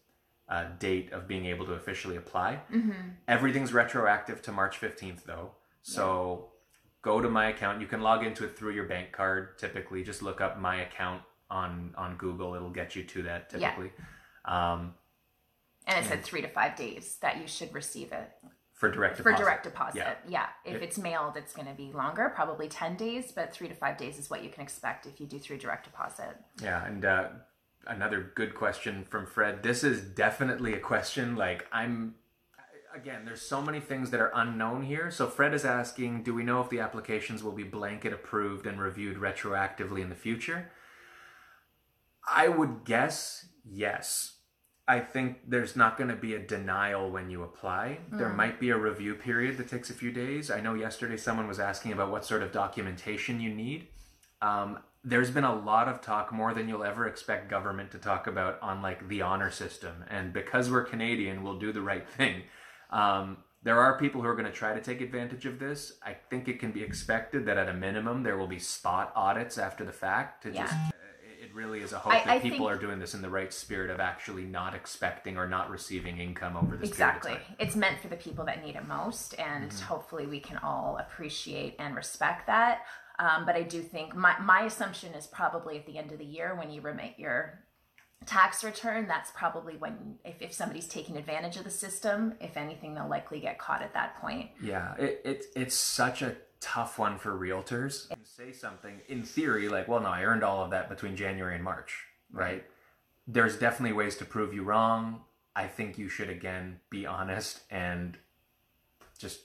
uh, 0.49 0.65
date 0.79 1.13
of 1.13 1.27
being 1.27 1.45
able 1.45 1.67
to 1.67 1.73
officially 1.73 2.15
apply. 2.15 2.61
Everything's 3.27 3.71
retroactive 3.71 4.41
to 4.41 4.51
March 4.51 4.81
15th, 4.81 5.25
though. 5.25 5.51
So 5.83 6.47
go 7.03 7.21
to 7.21 7.29
my 7.29 7.49
account. 7.49 7.79
You 7.79 7.85
can 7.85 8.01
log 8.01 8.25
into 8.25 8.43
it 8.43 8.57
through 8.57 8.71
your 8.73 8.85
bank 8.85 9.11
card. 9.11 9.59
Typically, 9.59 10.03
just 10.03 10.23
look 10.23 10.41
up 10.41 10.59
my 10.59 10.77
account 10.81 11.21
on 11.51 11.93
on 11.95 12.17
Google. 12.17 12.55
It'll 12.55 12.71
get 12.71 12.95
you 12.95 13.03
to 13.03 13.21
that. 13.21 13.51
Yeah. 13.55 13.69
Typically, 13.69 13.91
um, 14.45 14.95
and 15.87 16.03
it 16.03 16.07
said 16.07 16.23
three 16.23 16.41
to 16.41 16.47
five 16.47 16.75
days 16.75 17.17
that 17.21 17.37
you 17.41 17.47
should 17.47 17.73
receive 17.73 18.11
it 18.11 18.31
for 18.83 18.91
direct 18.91 19.17
deposit. 19.17 19.37
for 19.37 19.43
direct 19.43 19.63
deposit. 19.63 20.17
Yeah. 20.27 20.47
Yeah. 20.65 20.73
If 20.73 20.81
it's 20.81 20.97
mailed, 20.97 21.37
it's 21.37 21.53
going 21.53 21.67
to 21.67 21.73
be 21.73 21.91
longer, 21.93 22.31
probably 22.35 22.67
10 22.67 22.97
days, 22.97 23.31
but 23.31 23.53
three 23.53 23.67
to 23.69 23.73
five 23.73 23.97
days 23.97 24.17
is 24.17 24.29
what 24.29 24.43
you 24.43 24.49
can 24.49 24.61
expect 24.61 25.05
if 25.05 25.21
you 25.21 25.25
do 25.25 25.39
through 25.39 25.57
direct 25.57 25.85
deposit. 25.85 26.35
Yeah, 26.61 26.85
and 26.85 27.05
uh, 27.05 27.27
another 27.87 28.31
good 28.35 28.55
question 28.55 29.05
from 29.05 29.25
Fred. 29.25 29.63
This 29.63 29.83
is 29.83 30.01
definitely 30.01 30.73
a 30.73 30.79
question. 30.79 31.35
Like 31.35 31.65
I'm, 31.71 32.15
again, 32.93 33.23
there's 33.23 33.41
so 33.41 33.61
many 33.61 33.79
things 33.79 34.09
that 34.11 34.19
are 34.19 34.31
unknown 34.35 34.83
here. 34.83 35.11
So 35.11 35.27
Fred 35.27 35.53
is 35.53 35.63
asking, 35.63 36.23
do 36.23 36.33
we 36.33 36.43
know 36.43 36.59
if 36.61 36.69
the 36.69 36.79
applications 36.79 37.41
will 37.41 37.51
be 37.51 37.63
blanket 37.63 38.11
approved 38.11 38.67
and 38.67 38.81
reviewed 38.81 39.17
retroactively 39.17 40.01
in 40.01 40.09
the 40.09 40.15
future? 40.15 40.71
I 42.27 42.47
would 42.47 42.85
guess 42.85 43.47
yes. 43.63 44.33
I 44.87 44.99
think 44.99 45.37
there's 45.47 45.75
not 45.77 45.97
going 45.97 46.09
to 46.09 46.15
be 46.15 46.35
a 46.35 46.39
denial 46.39 47.09
when 47.09 47.29
you 47.29 47.43
apply. 47.43 47.99
There 48.11 48.27
might 48.29 48.59
be 48.59 48.69
a 48.69 48.77
review 48.77 49.15
period 49.15 49.57
that 49.57 49.69
takes 49.69 49.89
a 49.89 49.93
few 49.93 50.11
days. 50.11 50.51
I 50.51 50.59
know 50.59 50.73
yesterday 50.73 51.15
someone 51.15 51.47
was 51.47 51.59
asking 51.59 51.93
about 51.93 52.11
what 52.11 52.25
sort 52.25 52.43
of 52.43 52.51
documentation 52.51 53.39
you 53.39 53.53
need. 53.53 53.87
Um, 54.41 54.79
there's 55.05 55.31
been 55.31 55.45
a 55.45 55.55
lot 55.55 55.87
of 55.87 56.01
talk, 56.01 56.33
more 56.33 56.53
than 56.53 56.67
you'll 56.67 56.83
ever 56.83 57.07
expect 57.07 57.49
government 57.49 57.91
to 57.91 57.97
talk 57.97 58.27
about, 58.27 58.61
on 58.61 58.81
like 58.81 59.07
the 59.07 59.21
honor 59.21 59.51
system. 59.51 60.03
And 60.09 60.33
because 60.33 60.69
we're 60.69 60.83
Canadian, 60.83 61.43
we'll 61.43 61.59
do 61.59 61.71
the 61.71 61.81
right 61.81 62.07
thing. 62.07 62.43
Um, 62.89 63.37
there 63.63 63.79
are 63.79 63.97
people 63.97 64.21
who 64.21 64.27
are 64.27 64.35
going 64.35 64.45
to 64.45 64.51
try 64.51 64.73
to 64.73 64.81
take 64.81 64.99
advantage 64.99 65.45
of 65.45 65.59
this. 65.59 65.93
I 66.05 66.13
think 66.29 66.49
it 66.49 66.59
can 66.59 66.71
be 66.73 66.83
expected 66.83 67.45
that 67.45 67.57
at 67.57 67.69
a 67.69 67.73
minimum 67.73 68.23
there 68.23 68.37
will 68.37 68.47
be 68.47 68.59
spot 68.59 69.13
audits 69.15 69.57
after 69.57 69.85
the 69.85 69.93
fact 69.93 70.43
to 70.43 70.51
Yeah. 70.51 70.63
just. 70.65 70.75
Really 71.53 71.81
is 71.81 71.93
a 71.93 71.99
hope 71.99 72.13
I- 72.13 72.19
that 72.19 72.27
I 72.27 72.39
people 72.39 72.67
are 72.67 72.77
doing 72.77 72.99
this 72.99 73.13
in 73.13 73.21
the 73.21 73.29
right 73.29 73.53
spirit 73.53 73.89
of 73.89 73.99
actually 73.99 74.43
not 74.43 74.73
expecting 74.73 75.37
or 75.37 75.47
not 75.47 75.69
receiving 75.69 76.17
income 76.19 76.57
over 76.57 76.75
this 76.75 76.89
Exactly. 76.89 77.31
period 77.31 77.41
of 77.41 77.47
time. 77.47 77.55
It's 77.59 77.75
meant 77.75 77.99
for 78.01 78.07
the 78.07 78.15
people 78.15 78.45
that 78.45 78.63
need 78.63 78.75
it 78.75 78.87
most, 78.87 79.35
and 79.39 79.69
Mm-hmm. 79.69 79.85
hopefully 79.85 80.25
we 80.27 80.39
can 80.39 80.57
all 80.57 80.97
appreciate 80.97 81.75
and 81.79 81.95
respect 81.95 82.47
that. 82.47 82.81
Um, 83.19 83.45
but 83.45 83.55
I 83.55 83.61
do 83.61 83.81
think 83.81 84.15
my, 84.15 84.37
my 84.39 84.61
assumption 84.63 85.13
is 85.13 85.27
probably 85.27 85.77
at 85.77 85.85
the 85.85 85.97
end 85.97 86.11
of 86.11 86.17
the 86.17 86.25
year 86.25 86.55
when 86.55 86.71
you 86.71 86.81
remit 86.81 87.13
your 87.17 87.59
tax 88.25 88.63
return, 88.63 89.07
that's 89.07 89.31
probably 89.31 89.75
when, 89.75 90.15
if, 90.23 90.41
if 90.41 90.53
somebody's 90.53 90.87
taking 90.87 91.17
advantage 91.17 91.57
of 91.57 91.63
the 91.65 91.69
system, 91.69 92.33
if 92.39 92.57
anything, 92.57 92.95
they'll 92.95 93.07
likely 93.09 93.39
get 93.39 93.59
caught 93.59 93.81
at 93.81 93.93
that 93.93 94.19
point. 94.21 94.49
Yeah, 94.61 94.95
it, 94.95 95.21
it 95.25 95.45
it's 95.55 95.75
such 95.75 96.21
a 96.21 96.35
tough 96.63 96.97
one 96.97 97.17
for 97.19 97.37
realtors. 97.37 98.09
You 98.09 98.15
say 98.23 98.53
something 98.53 99.01
in 99.09 99.23
theory 99.23 99.67
like, 99.67 99.87
well, 99.89 99.99
no, 99.99 100.07
I 100.07 100.23
earned 100.23 100.43
all 100.43 100.63
of 100.63 100.71
that 100.71 100.87
between 100.89 101.15
January 101.17 101.55
and 101.55 101.63
March, 101.63 101.93
right? 102.31 102.63
There's 103.27 103.57
definitely 103.59 103.93
ways 103.95 104.15
to 104.17 104.25
prove 104.25 104.53
you 104.53 104.63
wrong. 104.63 105.21
I 105.55 105.67
think 105.67 105.97
you 105.97 106.07
should 106.07 106.29
again 106.29 106.79
be 106.89 107.05
honest 107.05 107.61
and 107.69 108.17
just 109.19 109.41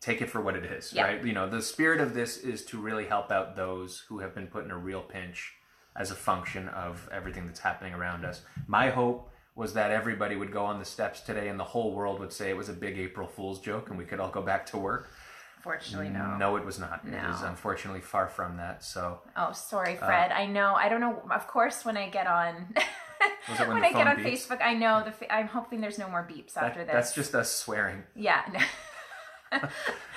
take 0.00 0.22
it 0.22 0.30
for 0.30 0.40
what 0.40 0.56
it 0.56 0.64
is, 0.64 0.92
Yeah. 0.92 1.04
right? 1.04 1.24
You 1.24 1.32
know, 1.34 1.48
the 1.48 1.60
spirit 1.62 2.00
of 2.00 2.14
this 2.14 2.38
is 2.38 2.64
to 2.66 2.78
really 2.80 3.06
help 3.06 3.30
out 3.30 3.54
those 3.54 4.04
who 4.08 4.20
have 4.20 4.34
been 4.34 4.46
put 4.46 4.64
in 4.64 4.70
a 4.70 4.78
real 4.78 5.02
pinch 5.02 5.54
as 5.94 6.10
a 6.10 6.14
function 6.14 6.68
of 6.70 7.08
everything 7.12 7.46
that's 7.46 7.60
happening 7.60 7.94
around 7.94 8.24
us. 8.24 8.42
My 8.66 8.90
hope 8.90 9.30
was 9.54 9.72
that 9.74 9.90
everybody 9.90 10.36
would 10.36 10.52
go 10.52 10.64
on 10.64 10.78
the 10.78 10.84
steps 10.84 11.20
today 11.20 11.48
and 11.48 11.58
the 11.58 11.64
whole 11.64 11.92
world 11.94 12.20
would 12.20 12.32
say 12.32 12.50
it 12.50 12.56
was 12.56 12.68
a 12.68 12.74
big 12.74 12.98
April 12.98 13.26
Fool's 13.26 13.60
joke 13.60 13.88
and 13.88 13.98
we 13.98 14.04
could 14.04 14.20
all 14.20 14.30
go 14.30 14.42
back 14.42 14.66
to 14.66 14.76
work. 14.78 15.08
Fortunately, 15.66 16.08
no. 16.10 16.36
No, 16.36 16.54
it 16.56 16.64
was 16.64 16.78
not. 16.78 17.00
It 17.04 17.12
is 17.12 17.42
unfortunately 17.42 18.00
far 18.00 18.28
from 18.28 18.56
that. 18.58 18.84
So 18.84 19.18
Oh, 19.36 19.50
sorry, 19.52 19.98
uh, 19.98 20.06
Fred. 20.06 20.30
I 20.30 20.46
know. 20.46 20.74
I 20.74 20.88
don't 20.88 21.00
know. 21.00 21.20
Of 21.30 21.48
course, 21.48 21.84
when 21.84 21.96
I 21.96 22.08
get 22.08 22.28
on 22.28 22.72
when 23.58 23.68
when 23.74 23.84
I 23.84 23.90
get 23.92 24.06
on 24.06 24.16
beeps? 24.18 24.46
Facebook, 24.46 24.62
I 24.62 24.74
know 24.74 25.02
the. 25.04 25.10
Fa- 25.10 25.32
I'm 25.34 25.48
hoping 25.48 25.80
there's 25.80 25.98
no 25.98 26.08
more 26.08 26.22
beeps 26.30 26.52
That- 26.54 26.64
after 26.64 26.84
this. 26.84 26.92
That's 26.92 27.14
just 27.14 27.34
us 27.34 27.50
swearing. 27.50 28.04
yeah. 28.14 28.42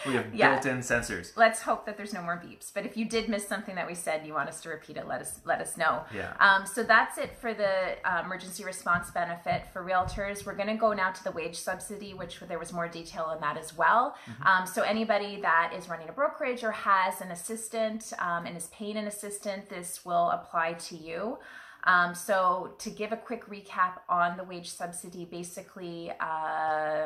We 0.05 0.13
have 0.13 0.33
Yeah. 0.33 0.53
built-in 0.53 0.79
sensors. 0.79 1.35
Let's 1.35 1.61
hope 1.61 1.85
that 1.85 1.97
there's 1.97 2.13
no 2.13 2.21
more 2.21 2.41
beeps. 2.41 2.71
But 2.73 2.85
if 2.85 2.95
you 2.95 3.03
did 3.03 3.27
miss 3.27 3.45
something 3.45 3.75
that 3.75 3.85
we 3.85 3.95
said, 3.95 4.25
you 4.25 4.33
want 4.33 4.47
us 4.47 4.61
to 4.61 4.69
repeat 4.69 4.95
it, 4.95 5.05
let 5.07 5.19
us 5.19 5.41
let 5.43 5.59
us 5.59 5.75
know. 5.75 6.03
Yeah. 6.15 6.33
Um, 6.39 6.65
so 6.65 6.83
that's 6.83 7.17
it 7.17 7.35
for 7.41 7.53
the 7.53 7.97
uh, 8.09 8.21
emergency 8.23 8.63
response 8.63 9.11
benefit 9.11 9.63
for 9.73 9.83
realtors. 9.83 10.45
We're 10.45 10.55
going 10.55 10.69
to 10.69 10.75
go 10.75 10.93
now 10.93 11.11
to 11.11 11.23
the 11.23 11.31
wage 11.31 11.57
subsidy, 11.57 12.13
which 12.13 12.39
there 12.47 12.57
was 12.59 12.71
more 12.71 12.87
detail 12.87 13.23
on 13.23 13.41
that 13.41 13.57
as 13.57 13.75
well. 13.75 14.15
Um, 14.45 14.65
so 14.65 14.83
anybody 14.83 15.41
that 15.41 15.73
is 15.77 15.89
running 15.89 16.07
a 16.07 16.13
brokerage 16.13 16.63
or 16.63 16.71
has 16.71 17.19
an 17.19 17.31
assistant 17.31 18.13
um, 18.19 18.45
and 18.45 18.55
is 18.55 18.67
paying 18.67 18.95
an 18.95 19.07
assistant, 19.07 19.67
this 19.69 20.05
will 20.05 20.29
apply 20.29 20.73
to 20.73 20.95
you. 20.95 21.39
Um, 21.85 22.13
so 22.15 22.73
to 22.79 22.89
give 22.89 23.11
a 23.11 23.17
quick 23.17 23.45
recap 23.49 23.99
on 24.07 24.37
the 24.37 24.43
wage 24.43 24.69
subsidy, 24.69 25.25
basically, 25.25 26.11
uh, 26.21 26.23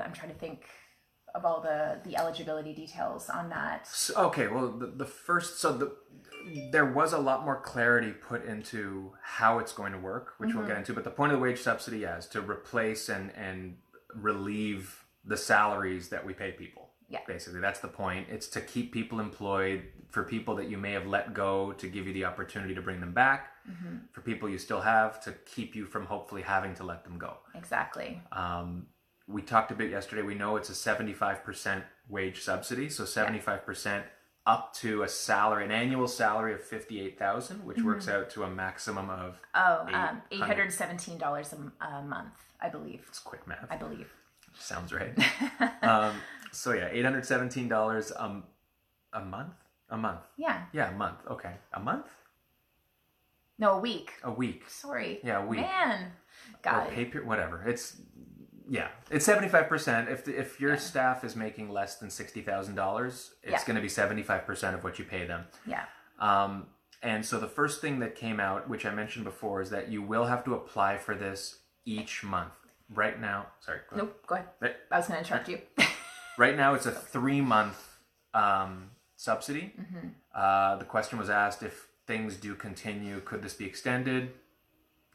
I'm 0.04 0.14
trying 0.14 0.32
to 0.32 0.38
think 0.40 0.66
of 1.36 1.46
all 1.46 1.62
the 1.62 2.00
the 2.04 2.16
eligibility 2.18 2.74
details 2.74 3.30
on 3.30 3.50
that. 3.50 3.88
So, 3.88 4.14
okay, 4.28 4.48
well, 4.48 4.70
the, 4.70 4.88
the 4.88 5.06
first, 5.06 5.60
so 5.60 5.74
the 5.74 5.96
there 6.72 6.86
was 6.86 7.14
a 7.14 7.18
lot 7.18 7.46
more 7.46 7.60
clarity 7.62 8.12
put 8.12 8.46
into 8.46 9.14
how 9.22 9.60
it's 9.60 9.72
going 9.74 9.94
to 9.94 9.98
work, 9.98 10.34
which 10.38 10.50
Mm-hmm. 10.50 10.60
we'll 10.60 10.68
get 10.68 10.78
into. 10.78 10.94
But 10.94 11.06
the 11.06 11.10
point 11.10 11.32
of 11.32 11.40
the 11.40 11.44
wage 11.44 11.60
subsidy 11.62 12.04
is 12.04 12.28
to 12.28 12.42
replace 12.42 13.10
and 13.10 13.32
and 13.36 13.78
relieve 14.16 15.06
the 15.26 15.38
salaries 15.38 16.10
that 16.10 16.26
we 16.26 16.34
pay 16.34 16.52
people. 16.52 16.90
Yeah. 17.10 17.20
basically, 17.28 17.60
that's 17.60 17.80
the 17.80 17.88
point. 17.90 18.28
It's 18.32 18.48
to 18.50 18.62
keep 18.62 18.92
people 18.92 19.20
employed 19.20 19.84
for 20.10 20.24
people 20.24 20.56
that 20.56 20.68
you 20.70 20.78
may 20.78 20.94
have 20.94 21.06
let 21.06 21.34
go 21.34 21.72
to 21.74 21.88
give 21.88 22.08
you 22.08 22.14
the 22.14 22.26
opportunity 22.26 22.74
to 22.74 22.82
bring 22.82 23.00
them 23.00 23.14
back. 23.14 23.50
Mm-hmm. 23.70 23.98
For 24.12 24.22
people 24.22 24.50
you 24.50 24.58
still 24.58 24.82
have 24.82 25.22
to 25.26 25.34
keep 25.46 25.76
you 25.76 25.86
from 25.86 26.06
hopefully 26.08 26.42
having 26.42 26.74
to 26.76 26.84
let 26.84 27.04
them 27.04 27.18
go. 27.20 27.38
Exactly. 27.56 28.20
Um, 28.32 28.88
we 29.28 29.42
talked 29.42 29.72
a 29.72 29.76
bit 29.76 29.90
yesterday. 29.92 30.22
We 30.22 30.36
know 30.36 30.56
it's 30.58 30.70
a 30.70 30.74
75% 30.74 31.84
wage 32.10 32.42
subsidy, 32.42 32.90
so 32.90 33.04
75% 33.04 34.04
up 34.46 34.74
to 34.76 35.04
a 35.04 35.08
salary, 35.08 35.64
an 35.64 35.72
annual 35.72 36.08
salary 36.08 36.54
of 36.54 36.62
58,000, 36.62 37.64
which 37.66 37.82
works 37.82 38.10
out 38.10 38.30
to 38.32 38.44
a 38.44 38.50
maximum 38.50 39.10
of 39.10 39.40
Oh, 39.56 39.86
um, 39.94 40.22
eight 40.32 40.36
800. 40.38 40.46
hundred 40.48 40.74
seventeen 40.74 41.18
dollars 41.18 41.54
a 41.54 42.02
month, 42.04 42.34
I 42.62 42.68
believe. 42.70 43.06
it's 43.08 43.20
quick 43.20 43.48
math. 43.48 43.66
I 43.70 43.78
believe. 43.78 44.12
Sounds 44.54 44.92
right. 44.94 45.18
um, 45.82 46.16
so 46.52 46.74
yeah, 46.74 46.90
$817 46.94 48.12
um, 48.22 48.44
a 49.14 49.22
month? 49.24 49.54
A 49.90 49.98
month. 49.98 50.22
Yeah. 50.38 50.64
Yeah, 50.74 50.90
a 50.94 50.96
month. 50.98 51.20
Okay. 51.30 51.54
A 51.74 51.80
month? 51.80 52.08
No, 53.58 53.74
a 53.76 53.80
week. 53.80 54.12
A 54.24 54.32
week. 54.32 54.70
Sorry. 54.70 55.20
Yeah, 55.24 55.44
a 55.44 55.46
week. 55.46 55.62
Man, 55.62 56.06
or 56.06 56.12
got 56.64 56.88
it. 56.88 56.94
pay 56.94 57.06
per- 57.06 57.24
whatever. 57.24 57.64
It's 57.68 57.98
yeah, 58.70 58.88
it's 59.12 59.26
seventy 59.26 59.48
five 59.50 59.68
percent. 59.68 60.10
If 60.10 60.26
the, 60.26 60.40
if 60.40 60.60
your 60.60 60.78
staff 60.78 61.24
is 61.24 61.36
making 61.36 61.70
less 61.70 61.96
than 61.98 62.10
sixty 62.10 62.42
thousand 62.42 62.76
dollars, 62.76 63.32
it's 63.44 63.52
Yeah. 63.52 63.66
going 63.66 63.76
to 63.76 63.82
be 63.82 63.90
seventy 63.90 64.24
five 64.24 64.46
percent 64.46 64.76
of 64.76 64.84
what 64.84 65.00
you 65.00 65.06
pay 65.06 65.26
them. 65.26 65.46
Yeah. 65.66 65.86
Um, 66.20 66.68
and 67.02 67.26
so 67.26 67.40
the 67.40 67.48
first 67.48 67.82
thing 67.82 68.00
that 68.00 68.16
came 68.16 68.40
out, 68.40 68.70
which 68.70 68.86
I 68.86 68.94
mentioned 68.94 69.26
before, 69.26 69.62
is 69.62 69.70
that 69.72 69.90
you 69.90 70.02
will 70.02 70.26
have 70.26 70.44
to 70.46 70.54
apply 70.54 70.98
for 70.98 71.16
this 71.16 71.60
each 71.86 72.24
month. 72.24 72.54
Right 72.94 73.20
now, 73.20 73.48
sorry. 73.60 73.80
go 73.90 73.96
ahead. 73.96 74.06
Nope. 74.08 74.28
Go 74.28 74.36
ahead. 74.36 74.48
Right, 74.60 74.76
I 74.92 74.98
was 74.98 75.08
going 75.08 75.24
to 75.24 75.28
interrupt 75.28 75.50
you. 75.50 75.60
right 76.38 76.56
now, 76.56 76.76
it's 76.76 76.86
a 76.86 76.92
three 76.92 77.42
month 77.42 77.98
um, 78.34 78.92
subsidy. 79.16 79.74
Mm-hmm. 79.80 80.08
Uh, 80.36 80.76
the 80.78 80.86
question 80.86 81.18
was 81.18 81.30
asked 81.30 81.64
if 81.64 81.88
things 82.06 82.36
do 82.38 82.56
continue, 82.56 83.20
could 83.22 83.42
this 83.42 83.54
be 83.54 83.66
extended? 83.66 84.32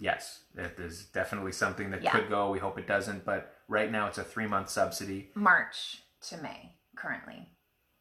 Yes, 0.01 0.43
it 0.57 0.79
is 0.79 1.07
definitely 1.07 1.53
something 1.53 1.91
that 1.91 2.03
Yeah. 2.03 2.13
could 2.13 2.29
go. 2.29 2.51
We 2.51 2.59
hope 2.59 2.79
it 2.79 2.87
doesn't, 2.87 3.25
but 3.25 3.55
right 3.69 3.91
now 3.91 4.07
it's 4.07 4.19
a 4.19 4.25
three 4.25 4.47
month 4.47 4.69
subsidy. 4.71 5.31
March 5.35 6.03
to 6.29 6.37
May, 6.39 6.77
currently. 6.97 7.49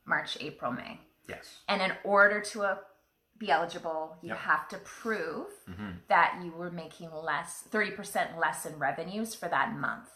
March, 0.06 0.38
April, 0.40 0.72
May. 0.72 1.02
Yes. 1.28 1.60
And 1.68 1.82
in 1.82 1.92
order 2.04 2.40
to 2.42 2.64
uh, 2.64 2.78
be 3.38 3.52
eligible, 3.52 4.18
you 4.22 4.30
Yep. 4.30 4.38
have 4.38 4.68
to 4.70 4.78
prove 4.80 5.48
Mm-hmm. 5.70 5.92
that 6.08 6.40
you 6.44 6.52
were 6.54 6.72
making 6.72 7.12
less, 7.14 7.64
30% 7.72 8.38
less 8.38 8.66
in 8.66 8.78
revenues 8.80 9.36
for 9.36 9.48
that 9.50 9.76
month. 9.76 10.10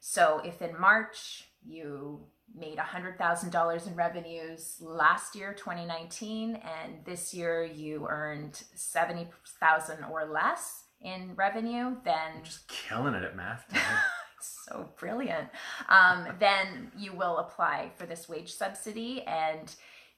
So 0.00 0.40
if 0.44 0.60
in 0.62 0.78
March 0.78 1.48
you 1.66 2.26
made 2.54 2.78
$100,000 2.78 3.86
in 3.86 3.96
revenues 3.96 4.76
last 4.80 5.34
year, 5.34 5.54
2019, 5.54 6.56
and 6.56 7.04
this 7.04 7.32
year 7.34 7.64
you 7.64 8.06
earned 8.08 8.62
70,000 8.74 10.04
or 10.04 10.26
less 10.26 10.83
in 11.04 11.34
revenue, 11.36 11.96
then 12.04 12.42
Just 12.42 12.66
killing 12.66 13.14
it 13.14 13.22
at 13.22 13.36
math. 13.36 13.64
so 14.40 14.90
brilliant. 14.98 15.48
Um, 15.88 16.26
then 16.40 16.90
you 16.98 17.12
will 17.12 17.38
apply 17.38 17.90
for 17.96 18.06
this 18.06 18.28
wage 18.28 18.52
subsidy, 18.52 19.22
and 19.22 19.72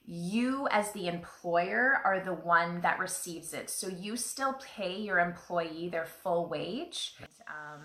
you, 0.05 0.67
as 0.71 0.91
the 0.93 1.07
employer, 1.07 2.01
are 2.05 2.21
the 2.21 2.33
one 2.33 2.81
that 2.81 2.97
receives 2.97 3.53
it. 3.53 3.69
So 3.69 3.89
you 3.89 4.15
still 4.15 4.57
pay 4.75 4.97
your 4.99 5.19
employee 5.19 5.89
their 5.89 6.05
full 6.05 6.47
wage. 6.47 7.15
Um, 7.47 7.81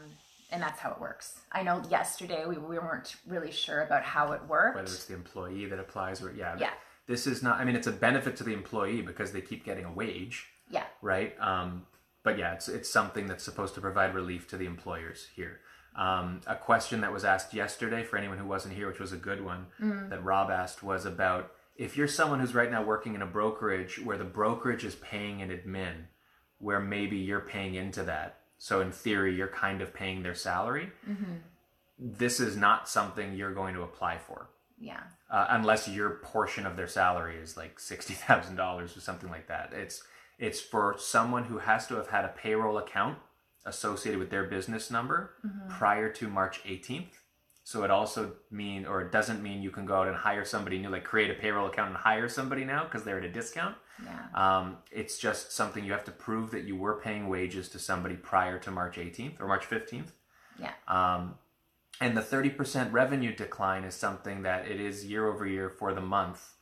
and 0.53 0.63
that's 0.63 0.79
how 0.79 0.93
it 0.93 1.01
works. 1.01 1.41
I 1.51 1.63
know 1.63 1.83
yesterday 1.91 2.45
we, 2.47 2.59
we 2.59 2.79
weren't 2.79 3.17
really 3.27 3.51
sure 3.51 3.83
about 3.83 4.03
how 4.05 4.33
it 4.33 4.43
worked. 4.47 4.77
Whether 4.77 4.93
it's 4.93 5.07
the 5.07 5.15
employee 5.15 5.65
that 5.67 5.81
applies 5.81 6.23
or 6.23 6.33
yeah. 6.33 6.57
Yeah. 6.61 6.71
This 7.07 7.27
is 7.27 7.43
not. 7.43 7.59
I 7.59 7.65
mean, 7.65 7.75
it's 7.75 7.87
a 7.89 7.93
benefit 7.93 8.37
to 8.37 8.45
the 8.45 8.53
employee 8.53 9.03
because 9.03 9.33
they 9.33 9.41
keep 9.41 9.65
getting 9.65 9.85
a 9.85 9.93
wage. 9.93 10.47
yeah. 10.71 10.85
right? 11.01 11.35
Um, 11.41 11.87
but 12.23 12.39
yeah, 12.39 12.53
it's 12.55 12.69
it's 12.69 12.89
something 12.91 13.27
that's 13.27 13.45
supposed 13.45 13.75
to 13.75 13.81
provide 13.81 14.15
relief 14.15 14.49
to 14.49 14.57
the 14.57 14.67
employers 14.67 15.29
here. 15.35 15.61
Um, 15.95 16.41
a 16.47 16.57
question 16.57 17.03
that 17.03 17.13
was 17.13 17.25
asked 17.25 17.53
yesterday 17.53 18.03
for 18.03 18.17
anyone 18.17 18.39
who 18.39 18.47
wasn't 18.47 18.75
here, 18.75 18.89
which 18.89 18.99
was 19.01 19.13
a 19.13 19.17
good 19.19 19.45
one, 19.45 19.67
that 20.11 20.25
Rob 20.25 20.51
asked 20.51 20.83
was 20.83 21.05
about 21.05 21.53
if 21.77 21.97
you're 21.97 22.09
someone 22.09 22.41
who's 22.41 22.55
right 22.55 22.71
now 22.71 22.83
working 22.83 23.15
in 23.15 23.23
a 23.23 23.27
brokerage 23.27 24.01
where 24.03 24.17
the 24.17 24.25
brokerage 24.25 24.85
is 24.85 24.95
paying 24.95 25.43
an 25.43 25.51
admin, 25.51 26.05
where 26.59 26.81
maybe 26.81 27.17
you're 27.19 27.41
paying 27.41 27.75
into 27.75 28.03
that. 28.05 28.39
So 28.59 28.81
in 28.81 28.91
theory, 28.93 29.35
you're 29.35 29.49
kind 29.49 29.83
of 29.83 29.93
paying 29.93 30.23
their 30.23 30.35
salary. 30.35 30.93
This 31.99 32.41
is 32.41 32.57
not 32.57 32.89
something 32.89 33.35
you're 33.35 33.55
going 33.55 33.75
to 33.75 33.83
apply 33.83 34.19
for 34.19 34.49
Yeah. 34.81 35.01
uh, 35.31 35.47
unless 35.51 35.89
your 35.89 36.11
portion 36.23 36.67
of 36.67 36.77
their 36.77 36.89
salary 36.89 37.37
is 37.37 37.57
like 37.57 37.79
sixty 37.79 38.15
thousand 38.15 38.57
dollars 38.57 38.97
or 38.97 39.01
something 39.01 39.31
like 39.31 39.49
that. 39.49 39.73
It's 39.73 40.03
it's 40.43 40.61
for 40.61 40.97
someone 40.99 41.45
who 41.45 41.59
has 41.59 41.87
to 41.87 41.95
have 41.95 42.09
had 42.09 42.25
a 42.25 42.35
payroll 42.43 42.77
account 42.77 43.17
associated 43.65 44.19
with 44.19 44.31
their 44.31 44.45
business 44.45 44.91
number 44.91 45.35
prior 45.69 46.09
to 46.13 46.29
March 46.29 46.61
eighteenth. 46.65 47.21
So 47.65 47.85
it 47.85 47.93
also 47.93 48.33
mean 48.51 48.85
or 48.85 49.01
it 49.03 49.13
doesn't 49.13 49.41
mean 49.41 49.63
you 49.63 49.71
can 49.71 49.87
go 49.87 49.95
out 49.95 50.09
and 50.09 50.17
hire 50.17 50.45
somebody 50.45 50.79
new, 50.79 50.91
like 50.91 51.05
create 51.05 51.31
a 51.31 51.35
payroll 51.35 51.69
account 51.69 51.91
and 51.91 51.97
hire 51.97 52.29
somebody 52.29 52.65
now 52.65 52.83
because 52.85 53.05
they're 53.05 53.19
at 53.19 53.25
a 53.25 53.31
discount. 53.31 53.77
Yeah. 54.05 54.19
Um, 54.35 54.79
it's 54.91 55.17
just 55.17 55.53
something 55.53 55.85
you 55.85 55.93
have 55.93 56.05
to 56.05 56.11
prove 56.11 56.51
that 56.51 56.65
you 56.65 56.75
were 56.77 57.01
paying 57.01 57.29
wages 57.29 57.69
to 57.71 57.79
somebody 57.79 58.17
prior 58.17 58.59
to 58.59 58.71
March 58.73 58.97
18th 58.97 59.41
or 59.41 59.47
March 59.47 59.65
15th. 59.71 60.11
Yeah. 60.59 60.73
Um, 60.89 61.37
and 62.01 62.17
the 62.17 62.21
30% 62.21 62.93
revenue 62.93 63.33
decline 63.35 63.85
is 63.85 63.95
something 63.95 64.43
that 64.43 64.67
it 64.67 64.81
is 64.81 65.05
year 65.05 65.29
over 65.29 65.47
year 65.47 65.71
for 65.71 65.95
the 65.95 66.01
month 66.01 66.55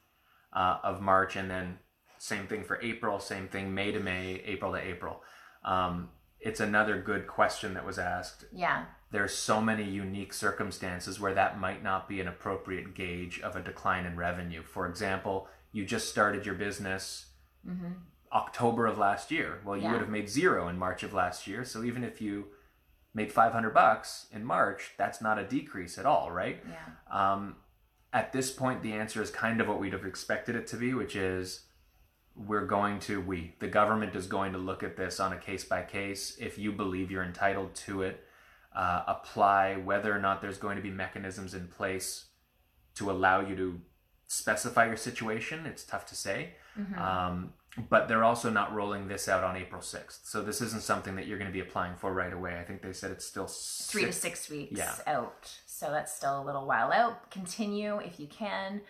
uh, 0.52 0.78
of 0.82 1.00
March, 1.00 1.34
and 1.36 1.50
then 1.50 1.78
same 2.20 2.46
thing 2.46 2.62
for 2.64 2.78
April, 2.82 3.18
same 3.18 3.48
thing 3.48 3.72
May 3.74 3.92
to 3.92 3.98
May, 3.98 4.42
April 4.44 4.72
to 4.72 4.78
April. 4.78 5.22
Um, 5.64 6.10
it's 6.38 6.60
another 6.60 7.00
good 7.00 7.26
question 7.26 7.72
that 7.74 7.86
was 7.86 7.98
asked. 7.98 8.44
Yeah. 8.52 8.84
There's 9.10 9.32
so 9.34 9.62
many 9.62 9.84
unique 9.84 10.34
circumstances 10.34 11.18
where 11.18 11.32
that 11.32 11.58
might 11.58 11.82
not 11.82 12.10
be 12.10 12.20
an 12.20 12.28
appropriate 12.28 12.94
gauge 12.94 13.40
of 13.40 13.56
a 13.56 13.62
decline 13.62 14.04
in 14.04 14.16
revenue. 14.18 14.62
For 14.62 14.86
example, 14.86 15.48
you 15.72 15.86
just 15.86 16.10
started 16.10 16.44
your 16.44 16.54
business 16.56 17.30
October 18.32 18.86
of 18.86 18.98
last 18.98 19.30
year. 19.30 19.60
Well, 19.64 19.76
you 19.78 19.84
Yeah. 19.84 19.92
would 19.92 20.00
have 20.02 20.10
made 20.10 20.28
zero 20.28 20.68
in 20.68 20.78
March 20.78 21.02
of 21.02 21.14
last 21.14 21.46
year. 21.46 21.64
So 21.64 21.82
even 21.84 22.04
if 22.04 22.20
you 22.20 22.48
made 23.14 23.32
500 23.32 23.70
bucks 23.72 24.26
in 24.30 24.44
March, 24.44 24.92
that's 24.98 25.22
not 25.22 25.38
a 25.38 25.44
decrease 25.44 25.96
at 25.96 26.04
all, 26.04 26.30
right? 26.30 26.62
Yeah. 26.68 26.84
Um, 27.32 27.56
at 28.12 28.32
this 28.32 28.52
point, 28.52 28.82
the 28.82 28.92
answer 28.92 29.22
is 29.22 29.30
kind 29.30 29.60
of 29.60 29.68
what 29.68 29.80
we'd 29.80 29.94
have 29.94 30.04
expected 30.04 30.54
it 30.54 30.66
to 30.68 30.76
be, 30.76 30.92
which 30.92 31.16
is 31.16 31.66
we're 32.36 32.66
going 32.66 32.98
to, 33.00 33.20
we, 33.20 33.54
the 33.58 33.68
government 33.68 34.14
is 34.14 34.26
going 34.26 34.52
to 34.52 34.58
look 34.58 34.82
at 34.82 34.96
this 34.96 35.20
on 35.20 35.32
a 35.32 35.36
case 35.38 35.64
by 35.64 35.82
case. 35.82 36.36
If 36.40 36.58
you 36.58 36.72
believe 36.72 37.10
you're 37.10 37.24
entitled 37.24 37.74
to 37.86 38.02
it, 38.02 38.24
uh, 38.74 39.02
apply 39.06 39.76
whether 39.76 40.14
or 40.14 40.18
not 40.20 40.40
there's 40.40 40.58
going 40.58 40.76
to 40.76 40.82
be 40.82 40.90
mechanisms 40.90 41.54
in 41.54 41.66
place 41.68 42.26
to 42.94 43.10
allow 43.10 43.40
you 43.40 43.56
to 43.56 43.80
specify 44.26 44.86
your 44.86 44.96
situation. 44.96 45.66
It's 45.66 45.84
tough 45.84 46.06
to 46.06 46.14
say. 46.14 46.54
Um, 46.96 47.52
but 47.88 48.08
they're 48.08 48.24
also 48.24 48.48
not 48.50 48.72
rolling 48.74 49.06
this 49.08 49.28
out 49.28 49.44
on 49.44 49.56
April 49.56 49.80
6th. 49.82 50.20
So 50.24 50.42
this 50.42 50.60
isn't 50.60 50.82
something 50.82 51.14
that 51.16 51.26
you're 51.26 51.38
going 51.38 51.50
to 51.50 51.52
be 51.52 51.60
applying 51.60 51.94
for 51.96 52.12
right 52.12 52.32
away. 52.32 52.58
I 52.58 52.64
think 52.64 52.80
they 52.82 52.92
said 52.92 53.10
it's 53.10 53.24
still 53.26 53.46
three 53.46 54.04
to 54.06 54.12
six 54.12 54.48
weeks 54.48 54.78
Yeah. 54.78 54.94
out. 55.06 55.52
So 55.66 55.90
that's 55.90 56.14
still 56.14 56.40
a 56.40 56.44
little 56.44 56.66
while 56.66 56.90
out. 56.90 57.30
Continue 57.30 57.98
if 57.98 58.18
you 58.18 58.26
can. 58.26 58.80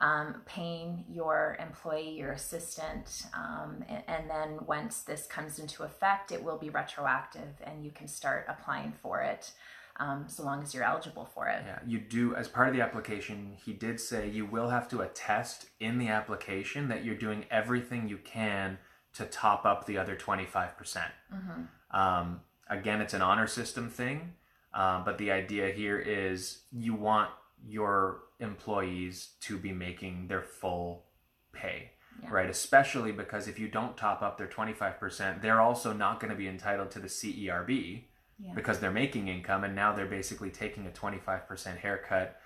Um, 0.00 0.42
paying 0.46 1.04
your 1.10 1.58
employee, 1.60 2.16
your 2.16 2.32
assistant, 2.32 3.26
um, 3.34 3.84
and, 3.88 4.02
and, 4.08 4.30
then 4.30 4.58
once 4.66 5.02
this 5.02 5.26
comes 5.26 5.58
into 5.58 5.82
effect, 5.82 6.32
it 6.32 6.42
will 6.42 6.56
be 6.56 6.70
retroactive 6.70 7.60
and 7.62 7.84
you 7.84 7.90
can 7.90 8.08
start 8.08 8.46
applying 8.48 8.92
for 9.02 9.20
it. 9.20 9.52
Um, 9.98 10.24
so 10.28 10.42
long 10.42 10.62
as 10.62 10.72
you're 10.72 10.84
eligible 10.84 11.26
for 11.26 11.48
it. 11.48 11.62
Yeah, 11.66 11.78
you 11.86 11.98
do. 11.98 12.34
As 12.34 12.48
part 12.48 12.68
of 12.68 12.74
the 12.74 12.80
application, 12.80 13.52
he 13.62 13.74
did 13.74 14.00
say 14.00 14.30
you 14.30 14.46
will 14.46 14.70
have 14.70 14.88
to 14.88 15.02
attest 15.02 15.66
in 15.78 15.98
the 15.98 16.08
application 16.08 16.88
that 16.88 17.04
you're 17.04 17.14
doing 17.14 17.44
everything 17.50 18.08
you 18.08 18.16
can 18.16 18.78
to 19.12 19.26
top 19.26 19.66
up 19.66 19.84
the 19.84 19.98
other 19.98 20.16
25%. 20.16 20.76
percent 20.78 21.12
mm-hmm. 21.34 21.96
um, 21.98 22.40
again, 22.70 23.02
it's 23.02 23.12
an 23.12 23.20
honor 23.20 23.46
system 23.46 23.90
thing, 23.90 24.32
uh, 24.72 25.04
but 25.04 25.18
the 25.18 25.30
idea 25.30 25.68
here 25.68 25.98
is 25.98 26.60
you 26.72 26.94
want 26.94 27.28
your 27.66 28.22
employees 28.38 29.30
to 29.40 29.58
be 29.58 29.72
making 29.72 30.28
their 30.28 30.42
full 30.42 31.04
pay. 31.52 31.92
Yeah. 32.22 32.30
Right, 32.30 32.50
especially 32.50 33.12
because 33.12 33.48
if 33.48 33.58
you 33.58 33.68
don't 33.68 33.96
top 33.96 34.20
up 34.20 34.36
their 34.36 34.46
25%, 34.46 35.40
they're 35.40 35.60
also 35.60 35.92
not 35.92 36.20
going 36.20 36.30
to 36.30 36.36
be 36.36 36.48
entitled 36.48 36.90
to 36.90 36.98
the 36.98 37.08
CERB 37.08 38.02
yeah. 38.38 38.52
because 38.54 38.78
they're 38.78 38.90
making 38.90 39.28
income 39.28 39.64
and 39.64 39.74
now 39.74 39.94
they're 39.94 40.06
basically 40.06 40.50
taking 40.50 40.86
a 40.86 40.90
25% 40.90 41.78
haircut 41.78 42.38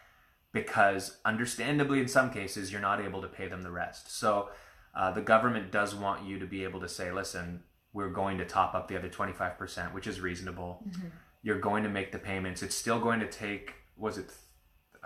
because 0.53 1.19
understandably 1.25 1.99
in 1.99 2.07
some 2.07 2.31
cases 2.31 2.71
you're 2.71 2.81
not 2.81 3.01
able 3.01 3.21
to 3.21 3.29
pay 3.29 3.49
them 3.49 3.63
the 3.63 3.71
rest. 3.71 4.17
So 4.17 4.51
uh, 4.95 5.11
the 5.11 5.21
government 5.21 5.73
does 5.73 5.95
want 5.95 6.25
you 6.25 6.39
to 6.39 6.47
be 6.47 6.63
able 6.63 6.81
to 6.81 6.89
say, 6.89 7.11
listen, 7.11 7.65
we're 7.93 8.11
going 8.11 8.39
to 8.39 8.45
top 8.45 8.75
up 8.75 8.89
the 8.89 8.97
other 8.97 9.09
25%, 9.09 9.93
which 9.93 10.07
is 10.07 10.21
reasonable. 10.21 10.85
Mm-hmm. 10.89 11.09
You're 11.43 11.61
going 11.61 11.83
to 11.83 11.89
make 11.89 12.13
the 12.13 12.19
payments. 12.19 12.63
It's 12.63 12.77
still 12.77 13.01
going 13.01 13.21
to 13.21 13.29
take, 13.29 13.75
was 13.97 14.19
it 14.19 14.33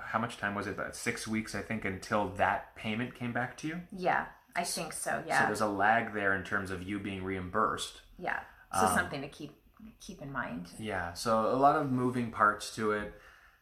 how 0.05 0.19
much 0.19 0.39
time 0.39 0.55
was 0.55 0.67
it? 0.67 0.73
About 0.73 0.97
six 0.97 1.27
weeks, 1.27 1.55
I 1.55 1.63
think, 1.63 1.85
until 1.85 2.29
that 2.31 2.75
payment 2.77 3.15
came 3.15 3.33
back 3.33 3.57
to 3.59 3.69
you. 3.69 3.81
Yeah, 3.93 4.27
I 4.57 4.65
think 4.65 4.93
so. 4.93 5.23
Yeah. 5.27 5.41
So 5.41 5.47
there's 5.47 5.61
a 5.61 5.69
lag 5.69 6.15
there 6.15 6.35
in 6.35 6.45
terms 6.45 6.71
of 6.71 6.83
you 6.83 6.99
being 6.99 7.23
reimbursed. 7.23 8.01
Yeah. 8.19 8.41
So 8.73 8.87
um, 8.87 8.95
something 8.95 9.23
to 9.23 9.29
keep 9.29 9.53
keep 10.01 10.21
in 10.23 10.33
mind. 10.33 10.69
Yeah. 10.79 11.13
So 11.13 11.53
a 11.53 11.57
lot 11.57 11.77
of 11.77 11.91
moving 11.91 12.31
parts 12.31 12.75
to 12.77 12.93
it. 12.93 13.15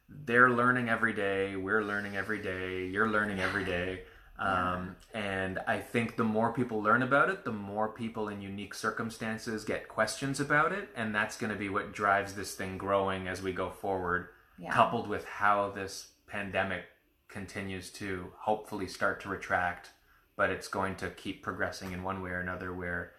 They're 0.09 0.49
learning 0.49 0.89
every 0.89 1.13
day. 1.13 1.55
We're 1.55 1.83
learning 1.83 2.15
every 2.15 2.41
day. 2.41 2.87
You're 2.87 3.09
learning 3.09 3.39
every 3.39 3.65
day. 3.65 4.03
Um, 4.39 4.95
and 5.13 5.59
I 5.67 5.79
think 5.79 6.15
the 6.15 6.23
more 6.23 6.53
people 6.53 6.81
learn 6.81 7.01
about 7.01 7.29
it, 7.29 7.43
the 7.43 7.51
more 7.51 7.89
people 7.89 8.29
in 8.29 8.41
unique 8.41 8.75
circumstances 8.75 9.63
get 9.63 9.87
questions 9.87 10.39
about 10.39 10.71
it. 10.71 10.89
And 10.95 11.13
that's 11.13 11.37
going 11.37 11.51
to 11.51 11.57
be 11.57 11.69
what 11.69 11.91
drives 11.91 12.33
this 12.33 12.53
thing 12.53 12.77
growing 12.77 13.27
as 13.27 13.41
we 13.41 13.51
go 13.51 13.69
forward, 13.69 14.29
yeah. 14.59 14.71
coupled 14.71 15.07
with 15.07 15.25
how 15.25 15.71
this 15.71 16.09
pandemic 16.27 16.83
continues 17.29 17.89
to 17.91 18.31
hopefully 18.39 18.87
start 18.87 19.21
to 19.21 19.29
retract, 19.29 19.91
but 20.35 20.49
it's 20.49 20.67
going 20.67 20.95
to 20.95 21.09
keep 21.09 21.43
progressing 21.43 21.91
in 21.91 22.03
one 22.03 22.21
way 22.21 22.31
or 22.31 22.39
another 22.39 22.73
where 22.73 23.13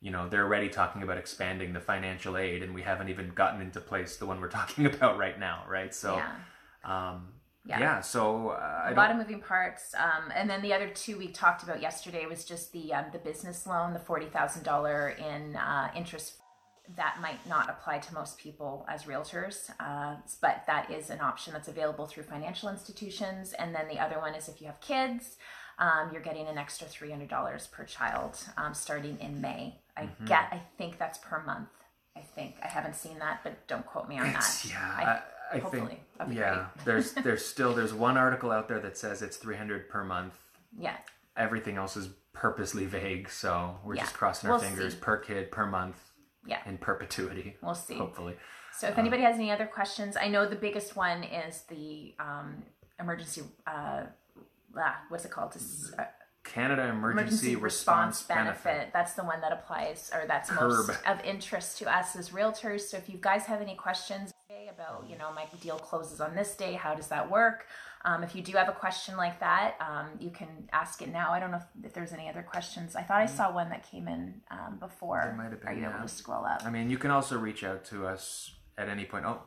you 0.00 0.10
know 0.10 0.28
they're 0.28 0.44
already 0.44 0.68
talking 0.68 1.02
about 1.02 1.18
expanding 1.18 1.72
the 1.72 1.80
financial 1.80 2.36
aid 2.36 2.62
and 2.62 2.74
we 2.74 2.82
haven't 2.82 3.08
even 3.08 3.30
gotten 3.30 3.60
into 3.60 3.80
place 3.80 4.16
the 4.16 4.26
one 4.26 4.40
we're 4.40 4.48
talking 4.60 4.86
about 4.86 5.18
right 5.18 5.38
now 5.38 5.64
right 5.68 5.94
so 5.94 6.16
yeah. 6.16 6.34
Um, 6.84 7.28
yeah. 7.66 7.80
yeah. 7.80 8.00
so 8.00 8.50
uh, 8.50 8.90
a 8.90 8.94
lot 8.94 9.10
of 9.10 9.16
moving 9.16 9.40
parts 9.40 9.94
um, 9.98 10.30
and 10.34 10.48
then 10.48 10.62
the 10.62 10.72
other 10.72 10.88
two 10.88 11.18
we 11.18 11.28
talked 11.28 11.62
about 11.62 11.82
yesterday 11.82 12.26
was 12.26 12.44
just 12.44 12.72
the 12.72 12.94
um, 12.94 13.06
the 13.12 13.18
business 13.18 13.66
loan 13.66 13.92
the 13.92 13.98
$40000 13.98 15.18
in 15.18 15.56
uh, 15.56 15.90
interest 15.96 16.37
that 16.96 17.18
might 17.20 17.46
not 17.46 17.68
apply 17.68 17.98
to 17.98 18.14
most 18.14 18.38
people 18.38 18.86
as 18.88 19.04
realtors, 19.04 19.70
uh, 19.80 20.16
but 20.40 20.64
that 20.66 20.90
is 20.90 21.10
an 21.10 21.20
option 21.20 21.52
that's 21.52 21.68
available 21.68 22.06
through 22.06 22.22
financial 22.22 22.68
institutions. 22.68 23.52
And 23.52 23.74
then 23.74 23.88
the 23.88 23.98
other 23.98 24.18
one 24.18 24.34
is 24.34 24.48
if 24.48 24.60
you 24.60 24.66
have 24.66 24.80
kids, 24.80 25.36
um, 25.78 26.10
you're 26.12 26.22
getting 26.22 26.46
an 26.46 26.58
extra 26.58 26.86
$300 26.86 27.70
per 27.70 27.84
child 27.84 28.38
um, 28.56 28.74
starting 28.74 29.18
in 29.20 29.40
May. 29.40 29.80
I 29.96 30.02
mm-hmm. 30.02 30.26
get, 30.26 30.48
I 30.50 30.62
think 30.76 30.98
that's 30.98 31.18
per 31.18 31.42
month. 31.44 31.68
I 32.16 32.20
think 32.20 32.56
I 32.64 32.68
haven't 32.68 32.96
seen 32.96 33.18
that, 33.20 33.40
but 33.44 33.66
don't 33.68 33.86
quote 33.86 34.08
me 34.08 34.18
on 34.18 34.26
it's, 34.26 34.62
that. 34.62 34.70
Yeah, 34.70 35.20
I, 35.52 35.56
I, 35.56 35.58
I 35.58 35.60
think 35.60 36.00
yeah. 36.32 36.66
there's 36.84 37.12
there's 37.24 37.44
still 37.44 37.74
there's 37.74 37.94
one 37.94 38.16
article 38.16 38.50
out 38.50 38.66
there 38.66 38.80
that 38.80 38.98
says 38.98 39.22
it's 39.22 39.36
300 39.36 39.88
per 39.88 40.02
month. 40.02 40.34
Yeah. 40.76 40.96
Everything 41.36 41.76
else 41.76 41.96
is 41.96 42.08
purposely 42.32 42.86
vague, 42.86 43.30
so 43.30 43.76
we're 43.84 43.94
yeah. 43.94 44.02
just 44.02 44.14
crossing 44.14 44.50
our 44.50 44.56
we'll 44.56 44.64
fingers 44.64 44.94
see. 44.94 45.00
per 45.00 45.16
kid 45.18 45.52
per 45.52 45.64
month 45.64 46.07
yeah 46.48 46.58
in 46.66 46.78
perpetuity 46.78 47.56
we'll 47.62 47.74
see 47.74 47.94
hopefully 47.94 48.34
so 48.72 48.88
if 48.88 48.94
um, 48.94 49.00
anybody 49.00 49.22
has 49.22 49.36
any 49.36 49.50
other 49.50 49.66
questions 49.66 50.16
i 50.16 50.26
know 50.28 50.48
the 50.48 50.56
biggest 50.56 50.96
one 50.96 51.22
is 51.22 51.62
the 51.68 52.14
um, 52.18 52.62
emergency 52.98 53.42
uh, 53.66 54.02
ah, 54.76 55.00
what's 55.08 55.24
it 55.24 55.30
called 55.30 55.52
this, 55.52 55.92
uh, 55.98 56.04
Canada 56.44 56.88
Emergency, 56.88 57.20
Emergency 57.20 57.56
Response, 57.56 58.20
Response 58.20 58.22
benefit. 58.22 58.64
benefit. 58.64 58.92
That's 58.94 59.12
the 59.12 59.24
one 59.24 59.42
that 59.42 59.52
applies, 59.52 60.10
or 60.14 60.24
that's 60.26 60.48
Curb. 60.48 60.86
most 60.86 60.90
of 61.06 61.22
interest 61.22 61.76
to 61.78 61.94
us 61.94 62.16
as 62.16 62.30
realtors. 62.30 62.82
So 62.82 62.96
if 62.96 63.10
you 63.10 63.18
guys 63.20 63.44
have 63.44 63.60
any 63.60 63.74
questions 63.74 64.32
you 65.08 65.18
know, 65.18 65.32
my 65.32 65.46
deal 65.60 65.78
closes 65.78 66.20
on 66.20 66.34
this 66.34 66.54
day, 66.54 66.74
how 66.74 66.94
does 66.94 67.08
that 67.08 67.30
work? 67.30 67.66
Um, 68.04 68.22
if 68.22 68.34
you 68.34 68.42
do 68.42 68.52
have 68.52 68.68
a 68.68 68.72
question 68.72 69.16
like 69.16 69.40
that, 69.40 69.74
um, 69.80 70.10
you 70.20 70.30
can 70.30 70.48
ask 70.72 71.02
it 71.02 71.12
now. 71.12 71.32
I 71.32 71.40
don't 71.40 71.50
know 71.50 71.58
if, 71.58 71.86
if, 71.86 71.92
there's 71.92 72.12
any 72.12 72.28
other 72.28 72.42
questions. 72.42 72.94
I 72.94 73.02
thought 73.02 73.20
I 73.20 73.26
saw 73.26 73.52
one 73.52 73.70
that 73.70 73.90
came 73.90 74.06
in 74.06 74.40
um, 74.50 74.78
before. 74.78 75.22
There 75.24 75.34
might 75.36 75.50
have 75.50 75.60
been. 75.60 75.68
Are 75.68 75.74
you 75.74 75.82
yeah. 75.82 75.96
able 75.96 76.06
to 76.06 76.08
scroll 76.08 76.44
up? 76.44 76.62
I 76.64 76.70
mean, 76.70 76.90
you 76.90 76.98
can 76.98 77.10
also 77.10 77.36
reach 77.36 77.64
out 77.64 77.84
to 77.86 78.06
us 78.06 78.52
at 78.76 78.88
any 78.88 79.04
point. 79.04 79.24
Oh, 79.26 79.42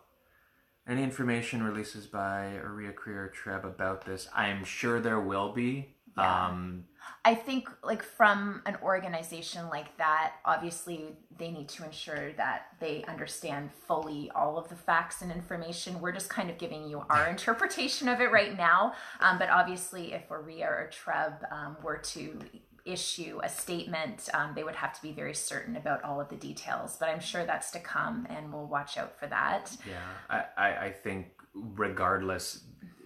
any 0.88 1.04
information 1.04 1.64
releases 1.64 2.08
by 2.08 2.60
OREA 2.64 2.94
CREA 2.94 3.30
TREB 3.30 3.64
about 3.64 4.06
this? 4.06 4.28
I'm 4.36 4.66
sure 4.66 5.00
there 5.00 5.22
will 5.22 5.54
be. 5.54 5.96
Yeah. 6.18 6.48
Um, 6.48 6.86
I 7.24 7.36
think 7.36 7.70
like 7.84 8.02
from 8.02 8.62
an 8.66 8.78
organization 8.82 9.70
like 9.70 9.96
that, 9.98 10.34
obviously 10.46 11.16
they 11.38 11.52
need 11.52 11.70
to 11.70 11.86
ensure 11.86 12.34
that 12.34 12.68
they 12.80 13.04
understand 13.08 13.72
fully 13.88 14.32
all 14.36 14.58
of 14.58 14.70
the 14.70 14.76
facts 14.76 15.22
and 15.22 15.32
information. 15.32 16.02
We're 16.02 16.12
just 16.12 16.30
kind 16.30 16.50
of 16.50 16.58
giving 16.58 16.88
you 16.88 17.04
our 17.10 17.28
interpretation 17.30 18.08
of 18.08 18.22
it 18.22 18.32
right 18.32 18.58
now. 18.58 18.94
Um, 19.20 19.38
but 19.38 19.50
obviously, 19.50 20.14
if 20.14 20.30
OREA 20.30 20.68
or 20.68 20.90
TREB 20.92 21.52
um, 21.52 21.78
were 21.84 21.98
to 21.98 22.40
issue 22.86 23.40
a 23.44 23.50
statement, 23.50 24.30
um, 24.34 24.54
they 24.56 24.64
would 24.64 24.76
have 24.76 24.94
to 24.94 25.02
be 25.02 25.12
very 25.12 25.34
certain 25.34 25.76
about 25.76 26.04
all 26.04 26.20
of 26.20 26.30
the 26.30 26.36
details. 26.36 26.98
But 27.00 27.10
I'm 27.10 27.20
sure 27.20 27.46
that's 27.46 27.72
to 27.72 27.80
come, 27.80 28.26
and 28.30 28.52
we'll 28.52 28.66
watch 28.66 28.98
out 28.98 29.18
for 29.20 29.28
that. 29.28 29.76
Yeah, 29.88 30.00
I, 30.30 30.44
I, 30.58 30.86
I 30.86 30.92
think 30.92 31.28
regardless, 31.54 32.64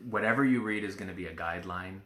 whatever 0.09 0.45
you 0.45 0.61
read 0.61 0.83
is 0.83 0.95
going 0.95 1.09
to 1.09 1.15
be 1.15 1.27
a 1.27 1.33
guideline 1.33 1.99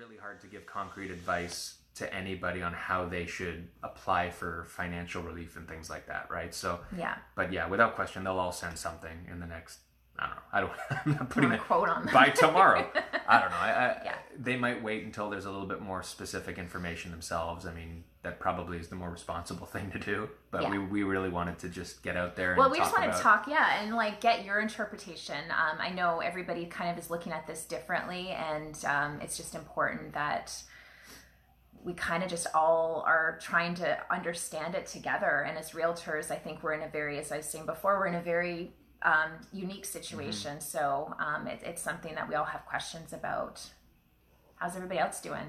really 0.00 0.16
hard 0.16 0.40
to 0.40 0.46
give 0.46 0.64
concrete 0.64 1.10
advice 1.10 1.76
to 1.94 2.14
anybody 2.14 2.62
on 2.62 2.72
how 2.72 3.04
they 3.04 3.26
should 3.26 3.68
apply 3.82 4.30
for 4.30 4.64
financial 4.66 5.22
relief 5.22 5.56
and 5.56 5.68
things 5.68 5.90
like 5.90 6.06
that, 6.06 6.26
right? 6.30 6.54
So 6.54 6.80
yeah, 6.96 7.16
but 7.34 7.52
yeah, 7.52 7.68
without 7.68 7.96
question, 7.96 8.24
they'll 8.24 8.38
all 8.38 8.52
send 8.52 8.78
something 8.78 9.26
in 9.30 9.40
the 9.40 9.46
next. 9.46 9.80
I 10.18 10.26
don't 10.26 10.36
know. 10.36 10.42
I 10.52 10.60
don't. 10.60 10.72
I'm 11.06 11.12
not 11.12 11.28
putting 11.28 11.52
a 11.52 11.58
quote 11.58 11.90
on 11.90 12.08
by 12.12 12.30
tomorrow. 12.30 12.90
I 13.28 13.40
don't 13.40 13.50
know. 13.50 13.56
I, 13.56 13.68
I, 13.68 14.00
yeah. 14.04 14.14
They 14.38 14.56
might 14.56 14.82
wait 14.82 15.04
until 15.04 15.28
there's 15.28 15.44
a 15.44 15.50
little 15.50 15.66
bit 15.66 15.82
more 15.82 16.02
specific 16.02 16.56
information 16.56 17.10
themselves. 17.10 17.66
I 17.66 17.74
mean, 17.74 18.04
that 18.22 18.38
probably 18.38 18.78
is 18.78 18.88
the 18.88 18.96
more 18.96 19.10
responsible 19.10 19.66
thing 19.74 19.90
to 19.92 19.98
do. 19.98 20.28
But 20.50 20.62
yeah. 20.62 20.70
we, 20.70 20.78
we 20.78 21.02
really 21.02 21.28
wanted 21.28 21.58
to 21.60 21.68
just 21.68 22.02
get 22.02 22.16
out 22.16 22.36
there. 22.36 22.54
well, 22.56 22.70
we 22.70 22.78
just 22.78 22.96
want 22.96 23.12
to 23.12 23.18
talk, 23.18 23.46
yeah, 23.48 23.82
and 23.82 23.94
like 23.94 24.20
get 24.20 24.44
your 24.44 24.60
interpretation. 24.60 25.38
Um, 25.50 25.78
I 25.78 25.90
know 25.90 26.20
everybody 26.20 26.66
kind 26.66 26.90
of 26.90 27.02
is 27.02 27.10
looking 27.10 27.32
at 27.32 27.46
this 27.46 27.64
differently, 27.64 28.28
and 28.30 28.82
um, 28.84 29.20
it's 29.20 29.36
just 29.36 29.54
important 29.54 30.12
that 30.14 30.62
we 31.82 31.94
kind 31.94 32.22
of 32.22 32.28
just 32.28 32.46
all 32.54 33.02
are 33.06 33.38
trying 33.40 33.74
to 33.76 33.98
understand 34.10 34.74
it 34.74 34.86
together. 34.86 35.46
And 35.48 35.56
as 35.56 35.70
realtors, 35.70 36.30
I 36.30 36.36
think 36.36 36.62
we're 36.62 36.74
in 36.74 36.82
a 36.82 36.88
very, 36.88 37.18
as 37.18 37.32
I 37.32 37.38
was 37.38 37.46
saying 37.46 37.66
before, 37.66 37.98
we're 37.98 38.08
in 38.08 38.16
a 38.16 38.22
very 38.22 38.72
um, 39.02 39.30
unique 39.52 39.86
situation. 39.86 40.58
Mm-hmm. 40.58 40.60
So 40.60 41.14
um, 41.18 41.46
it, 41.46 41.60
it's 41.64 41.80
something 41.80 42.14
that 42.14 42.28
we 42.28 42.34
all 42.34 42.44
have 42.44 42.66
questions 42.66 43.12
about. 43.12 43.62
How's 44.56 44.76
everybody 44.76 45.00
else 45.00 45.20
doing? 45.22 45.46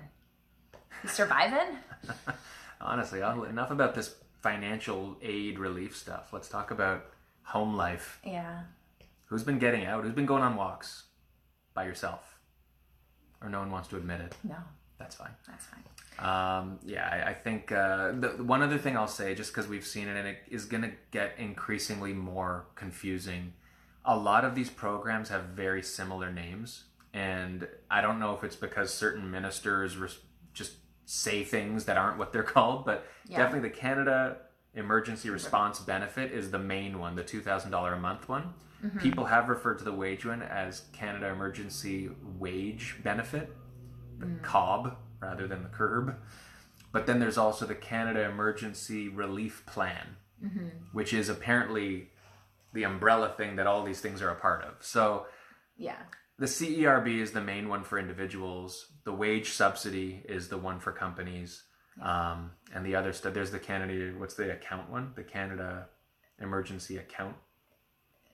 You 1.04 1.10
surviving? 1.10 1.78
honestly, 2.82 3.20
enough 3.22 3.72
about 3.72 3.96
this 3.96 4.15
financial 4.41 5.17
aid 5.22 5.60
relief 5.60 5.96
stuff. 5.96 6.34
Let's 6.34 6.48
talk 6.48 6.72
about 6.72 7.06
home 7.44 7.76
life. 7.76 8.20
Yeah. 8.26 8.62
Who's 9.26 9.44
been 9.44 9.60
getting 9.60 9.86
out? 9.86 10.04
Who's 10.04 10.13
been 10.13 10.26
going 10.26 10.44
on 10.44 10.56
walks 10.56 11.04
by 11.74 11.86
yourself? 11.86 12.39
Or 13.41 13.50
no 13.50 13.60
one 13.60 13.72
wants 13.72 13.88
to 13.89 13.98
admit 13.98 14.22
it? 14.22 14.36
No. 14.44 14.58
That's 15.02 15.15
fine. 15.15 15.32
That's 15.48 15.65
fine. 15.65 15.84
Um, 16.20 16.80
yeah, 16.86 17.10
I, 17.10 17.32
I 17.32 17.34
think 17.34 17.72
uh, 17.72 18.12
the 18.12 18.44
one 18.44 18.62
other 18.62 18.78
thing 18.78 18.96
I'll 18.96 19.08
say, 19.08 19.34
just 19.34 19.52
because 19.52 19.67
we've 19.67 19.86
seen 19.86 20.08
it 20.08 20.15
and 20.15 20.28
it 20.28 20.38
is 20.50 20.65
going 20.65 20.84
to 20.84 20.91
get 21.10 21.34
increasingly 21.39 22.13
more 22.13 22.67
confusing. 22.76 23.54
A 24.06 24.15
lot 24.15 24.46
of 24.46 24.54
these 24.54 24.70
programs 24.70 25.30
have 25.30 25.46
very 25.46 25.82
similar 25.82 26.32
names, 26.32 26.84
and 27.13 27.67
I 27.89 28.02
don't 28.02 28.20
know 28.20 28.36
if 28.36 28.44
it's 28.44 28.56
because 28.56 28.94
certain 28.94 29.32
ministers 29.32 29.98
res- 29.98 30.20
just 30.54 30.74
say 31.06 31.44
things 31.44 31.86
that 31.86 31.98
aren't 31.98 32.18
what 32.18 32.32
they're 32.34 32.44
called, 32.56 32.86
but 32.86 33.06
yeah. 33.28 33.38
definitely 33.38 33.70
the 33.70 33.76
Canada 33.76 34.38
Emergency 34.74 35.30
Response 35.30 35.80
Benefit 35.80 36.32
is 36.32 36.52
the 36.52 36.60
main 36.60 37.00
one, 37.00 37.16
the 37.16 37.24
$2,000 37.24 37.94
a 37.94 38.00
month 38.00 38.30
one. 38.30 38.54
Mm-hmm. 38.84 39.00
People 39.00 39.26
have 39.26 39.50
referred 39.50 39.78
to 39.80 39.84
the 39.84 39.92
wage 39.94 40.26
one 40.26 40.42
as 40.42 40.84
Canada 40.94 41.28
Emergency 41.28 42.10
Wage 42.40 42.96
Benefit. 43.04 43.52
the 44.20 44.28
cob 44.44 44.98
rather 45.22 45.48
than 45.48 45.64
the 45.64 45.70
curb. 45.70 46.16
But 46.92 47.06
then 47.06 47.20
there's 47.20 47.38
also 47.38 47.66
the 47.66 47.76
Canada 47.76 48.24
Emergency 48.26 49.08
Relief 49.08 49.64
Plan, 49.66 50.16
which 50.94 51.14
is 51.14 51.30
apparently 51.30 52.10
the 52.74 52.84
umbrella 52.84 53.34
thing 53.38 53.56
that 53.58 53.68
all 53.68 53.84
these 53.84 54.00
things 54.02 54.22
are 54.22 54.30
a 54.30 54.36
part 54.36 54.64
of. 54.64 54.76
So 54.80 55.26
Yeah. 55.78 55.98
the 56.40 56.48
CERB 56.48 57.20
is 57.20 57.32
the 57.34 57.42
main 57.42 57.68
one 57.70 57.84
for 57.84 58.00
individuals. 58.00 58.90
The 59.04 59.14
wage 59.14 59.52
subsidy 59.52 60.24
is 60.28 60.48
the 60.50 60.58
one 60.58 60.80
for 60.80 60.92
companies. 60.92 61.64
Um, 62.02 62.52
and 62.74 62.86
the 62.86 62.96
other 62.96 63.14
stuff, 63.14 63.34
there's 63.34 63.52
the 63.52 63.60
Canada, 63.60 64.14
what's 64.18 64.36
the 64.36 64.52
account 64.52 64.90
one? 64.90 65.12
The 65.16 65.24
Canada 65.24 65.88
Emergency 66.40 66.98
Account 66.98 67.36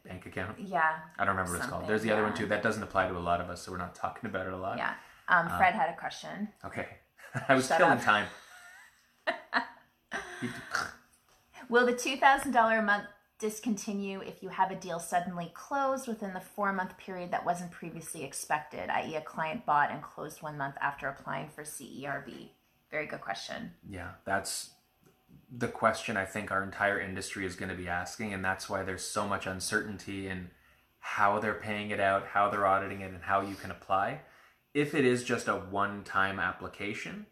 Bank 0.05 0.25
Account. 0.25 0.57
Yeah. 0.59 0.99
I 1.17 1.25
don't 1.25 1.35
remember 1.35 1.53
what 1.57 1.61
it's 1.61 1.69
called. 1.69 1.87
There's 1.87 2.01
the 2.03 2.11
other 2.11 2.23
one 2.23 2.33
too. 2.35 2.45
That 2.45 2.63
doesn't 2.63 2.83
apply 2.83 3.07
to 3.07 3.17
a 3.17 3.19
lot 3.19 3.41
of 3.41 3.49
us, 3.49 3.61
so 3.63 3.71
we're 3.71 3.77
not 3.77 3.95
talking 3.95 4.29
about 4.29 4.47
it 4.47 4.53
a 4.53 4.57
lot. 4.57 4.77
Yeah. 4.77 4.93
Um, 5.27 5.49
Fred 5.57 5.73
had 5.73 5.89
a 5.89 5.97
question. 5.97 6.47
Okay. 6.65 6.87
I 7.49 7.55
was 7.55 7.67
Shut 7.67 7.77
killing 7.79 7.97
up. 7.97 8.03
time. 8.03 8.27
Will 11.69 11.85
the 11.85 11.93
$2,000 11.93 12.79
a 12.79 12.81
month 12.81 13.05
discontinue 13.39 14.21
if 14.21 14.41
you 14.41 14.49
have 14.49 14.71
a 14.71 14.75
deal 14.75 14.99
suddenly 14.99 15.51
closed 15.53 16.07
within 16.07 16.33
the 16.33 16.39
four 16.39 16.73
month 16.73 16.97
period 16.97 17.31
that 17.31 17.45
wasn't 17.45 17.71
previously 17.71 18.23
expected, 18.23 18.89
i.e., 18.89 19.15
a 19.15 19.21
client 19.21 19.65
bought 19.65 19.91
and 19.91 20.01
closed 20.01 20.41
one 20.41 20.57
month 20.57 20.75
after 20.81 21.07
applying 21.07 21.49
for 21.49 21.63
CERB? 21.63 22.49
Very 22.89 23.05
good 23.05 23.21
question. 23.21 23.71
Yeah, 23.87 24.11
that's 24.25 24.71
the 25.55 25.67
question 25.67 26.17
I 26.17 26.25
think 26.25 26.51
our 26.51 26.63
entire 26.63 26.99
industry 26.99 27.45
is 27.45 27.55
going 27.55 27.69
to 27.69 27.75
be 27.75 27.87
asking, 27.87 28.33
and 28.33 28.43
that's 28.43 28.69
why 28.69 28.83
there's 28.83 29.03
so 29.03 29.27
much 29.27 29.45
uncertainty 29.45 30.27
in 30.27 30.49
how 30.99 31.39
they're 31.39 31.53
paying 31.53 31.91
it 31.91 31.99
out, 31.99 32.27
how 32.27 32.49
they're 32.49 32.65
auditing 32.65 33.01
it, 33.01 33.11
and 33.11 33.23
how 33.23 33.41
you 33.41 33.55
can 33.55 33.71
apply. 33.71 34.21
If 34.73 34.93
it 34.93 35.05
is 35.05 35.23
just 35.23 35.47
a 35.47 35.53
one 35.53 36.03
time 36.03 36.39
application, 36.39 37.27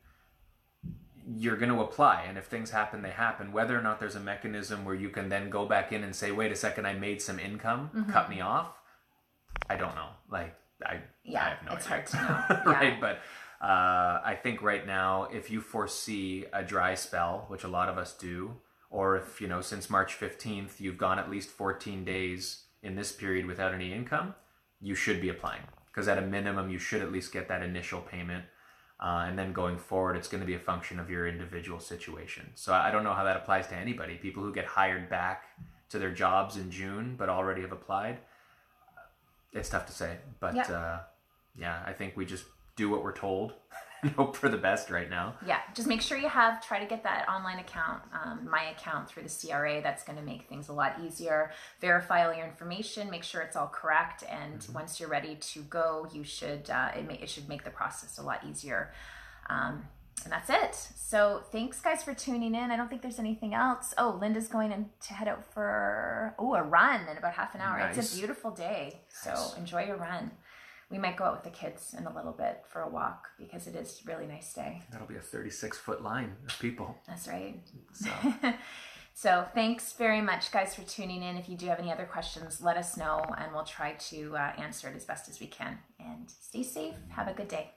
you're 1.28 1.58
going 1.58 1.72
to 1.72 1.82
apply, 1.82 2.24
and 2.28 2.38
if 2.38 2.46
things 2.46 2.70
happen, 2.72 3.02
they 3.02 3.10
happen. 3.10 3.52
Whether 3.52 3.78
or 3.78 3.82
not 3.82 4.00
there's 4.00 4.16
a 4.16 4.20
mechanism 4.20 4.86
where 4.86 4.96
you 4.96 5.10
can 5.10 5.30
then 5.30 5.50
go 5.50 5.66
back 5.66 5.92
in 5.92 6.04
and 6.04 6.16
say, 6.16 6.32
wait 6.32 6.52
a 6.52 6.56
second, 6.56 6.86
I 6.86 6.94
made 6.94 7.22
some 7.22 7.40
income, 7.40 8.08
cut 8.12 8.30
me 8.30 8.42
off, 8.42 8.80
I 9.70 9.76
don't 9.76 9.96
know. 9.96 10.10
Like, 10.30 10.56
I, 10.86 11.00
yeah, 11.24 11.46
I 11.46 11.50
have 11.50 11.66
no 11.66 11.74
it's 11.74 11.88
idea. 11.90 12.20
hard 12.20 12.48
to 12.48 12.54
know. 12.66 12.72
right? 12.72 12.94
Yeah. 12.94 13.00
But 13.00 13.66
uh, 13.66 14.22
I 14.24 14.38
think 14.42 14.62
right 14.62 14.86
now, 14.86 15.28
if 15.34 15.50
you 15.50 15.62
foresee 15.62 16.46
a 16.54 16.64
dry 16.64 16.96
spell, 16.96 17.46
which 17.48 17.64
a 17.64 17.68
lot 17.68 17.90
of 17.90 17.98
us 17.98 18.14
do, 18.14 18.58
or 18.90 19.18
if 19.18 19.42
you 19.42 19.48
know 19.48 19.62
since 19.62 19.90
March 19.90 20.20
15th 20.20 20.80
you've 20.80 20.98
gone 20.98 21.20
at 21.20 21.30
least 21.30 21.50
14 21.50 22.06
days 22.06 22.64
in 22.84 22.96
this 22.96 23.12
period 23.12 23.46
without 23.46 23.74
any 23.74 23.92
income, 23.92 24.36
you 24.80 24.96
should 24.96 25.22
be 25.22 25.30
applying 25.30 25.64
because 25.88 26.08
at 26.08 26.18
a 26.18 26.22
minimum 26.22 26.70
you 26.70 26.78
should 26.78 27.02
at 27.02 27.12
least 27.12 27.32
get 27.34 27.48
that 27.48 27.64
initial 27.64 28.02
payment. 28.02 28.46
Uh, 29.06 29.26
and 29.28 29.38
then 29.38 29.54
going 29.54 29.78
forward, 29.78 30.16
it's 30.16 30.28
going 30.28 30.42
to 30.42 30.48
be 30.48 30.56
a 30.56 30.60
function 30.60 31.00
of 31.00 31.12
your 31.12 31.28
individual 31.28 31.80
situation. 31.80 32.50
So 32.56 32.74
I 32.74 32.90
don't 32.90 33.04
know 33.04 33.14
how 33.14 33.24
that 33.26 33.38
applies 33.38 33.68
to 33.68 33.76
anybody. 33.76 34.16
People 34.16 34.42
who 34.42 34.52
get 34.52 34.66
hired 34.66 35.10
back 35.12 35.44
to 35.90 36.00
their 36.00 36.12
jobs 36.12 36.58
in 36.58 36.72
June 36.72 37.14
but 37.16 37.30
already 37.30 37.62
have 37.62 37.72
applied, 37.72 38.18
it's 39.54 39.70
tough 39.70 39.86
to 39.86 39.92
say. 39.92 40.18
But 40.40 40.72
uh, 40.72 41.02
yeah, 41.56 41.84
I 41.86 41.94
think 41.94 42.18
we 42.18 42.26
just 42.26 42.46
do 42.76 42.90
what 42.90 43.04
we're 43.04 43.16
told 43.16 43.54
and 44.06 44.16
hope 44.16 44.36
for 44.36 44.50
the 44.50 44.58
best 44.58 44.90
right 44.90 45.10
now. 45.10 45.36
Yeah, 45.46 45.60
just 45.74 45.88
make 45.88 46.02
sure 46.02 46.18
you 46.18 46.30
have, 46.30 46.66
try 46.66 46.80
to 46.80 46.86
get 46.86 47.04
that 47.04 47.28
online 47.28 47.60
account, 47.60 48.02
um, 48.14 48.48
my 48.50 48.70
account 48.70 49.10
through 49.10 49.24
the 49.24 49.30
CRA. 49.48 49.82
That's 49.82 50.04
going 50.04 50.18
to 50.18 50.24
make 50.24 50.48
things 50.48 50.70
a 50.70 50.74
lot 50.74 50.96
easier. 51.04 51.52
Verify 51.82 52.26
all 52.26 52.34
your 52.34 52.46
information, 52.46 53.10
make 53.10 53.24
sure 53.24 53.42
it's 53.42 53.56
all 53.56 53.68
correct. 53.68 54.24
And 54.30 54.66
once 54.74 55.00
you're 55.00 55.10
ready 55.10 55.36
to 55.36 55.62
go, 55.64 56.08
you 56.14 56.24
should, 56.24 56.70
uh, 56.70 56.92
it, 56.96 57.08
may, 57.08 57.16
it 57.16 57.30
should 57.30 57.50
make 57.50 57.64
the 57.64 57.72
process 57.72 58.18
a 58.18 58.24
lot 58.24 58.44
easier. 58.48 58.94
Um, 59.50 59.84
and 60.24 60.32
that's 60.32 60.50
it. 60.50 60.76
So 60.96 61.44
thanks 61.52 61.82
guys 61.82 62.04
for 62.04 62.14
tuning 62.14 62.56
in. 62.56 62.72
I 62.72 62.78
don't 62.78 62.90
think 62.90 63.02
there's 63.02 63.20
anything 63.20 63.54
else. 63.54 63.94
Oh, 63.98 64.18
Linda's 64.20 64.48
going 64.48 64.72
in 64.72 64.90
to 65.08 65.14
head 65.14 65.28
out 65.28 65.54
for 65.54 66.34
oh 66.40 66.56
a 66.56 66.64
run 66.64 67.02
in 67.08 67.18
about 67.18 67.34
half 67.34 67.54
an 67.54 67.62
hour. 67.62 67.78
It's 67.94 68.14
a 68.14 68.18
beautiful 68.18 68.52
day, 68.52 69.02
so 69.10 69.32
Nice. 69.32 69.58
enjoy 69.58 69.86
your 69.86 69.98
run. 69.98 70.32
We 70.92 70.98
might 70.98 71.18
go 71.18 71.26
out 71.26 71.34
with 71.34 71.44
the 71.44 71.58
kids 71.58 71.96
in 71.98 72.06
a 72.06 72.14
little 72.14 72.32
bit 72.32 72.64
for 72.68 72.82
a 72.82 72.90
walk 72.90 73.28
because 73.40 73.68
it 73.68 73.76
is 73.76 74.02
a 74.06 74.10
really 74.10 74.28
nice 74.28 74.54
day. 74.54 74.82
That'll 74.92 75.08
be 75.08 75.16
a 75.16 75.22
36 75.22 75.78
foot 75.78 76.04
line 76.04 76.36
of 76.48 76.58
people. 76.60 76.98
That's 77.08 77.28
right. 77.28 77.60
So 77.94 78.10
So 79.18 79.48
thanks 79.56 79.94
very 79.94 80.20
much, 80.20 80.52
guys, 80.52 80.76
for 80.76 80.82
tuning 80.82 81.24
in. 81.24 81.38
If 81.38 81.48
you 81.48 81.56
do 81.56 81.68
have 81.68 81.80
any 81.80 81.90
other 81.90 82.04
questions, 82.04 82.62
let 82.62 82.76
us 82.76 82.98
know, 82.98 83.24
and 83.38 83.54
we'll 83.54 83.64
try 83.64 83.94
to 83.94 84.36
uh, 84.36 84.52
answer 84.58 84.90
it 84.90 84.96
as 84.96 85.06
best 85.06 85.30
as 85.30 85.40
we 85.40 85.48
can. 85.48 85.80
And 86.02 86.30
stay 86.30 86.64
safe. 86.64 86.96
Have 87.08 87.30
a 87.30 87.34
good 87.34 87.48
day. 87.48 87.72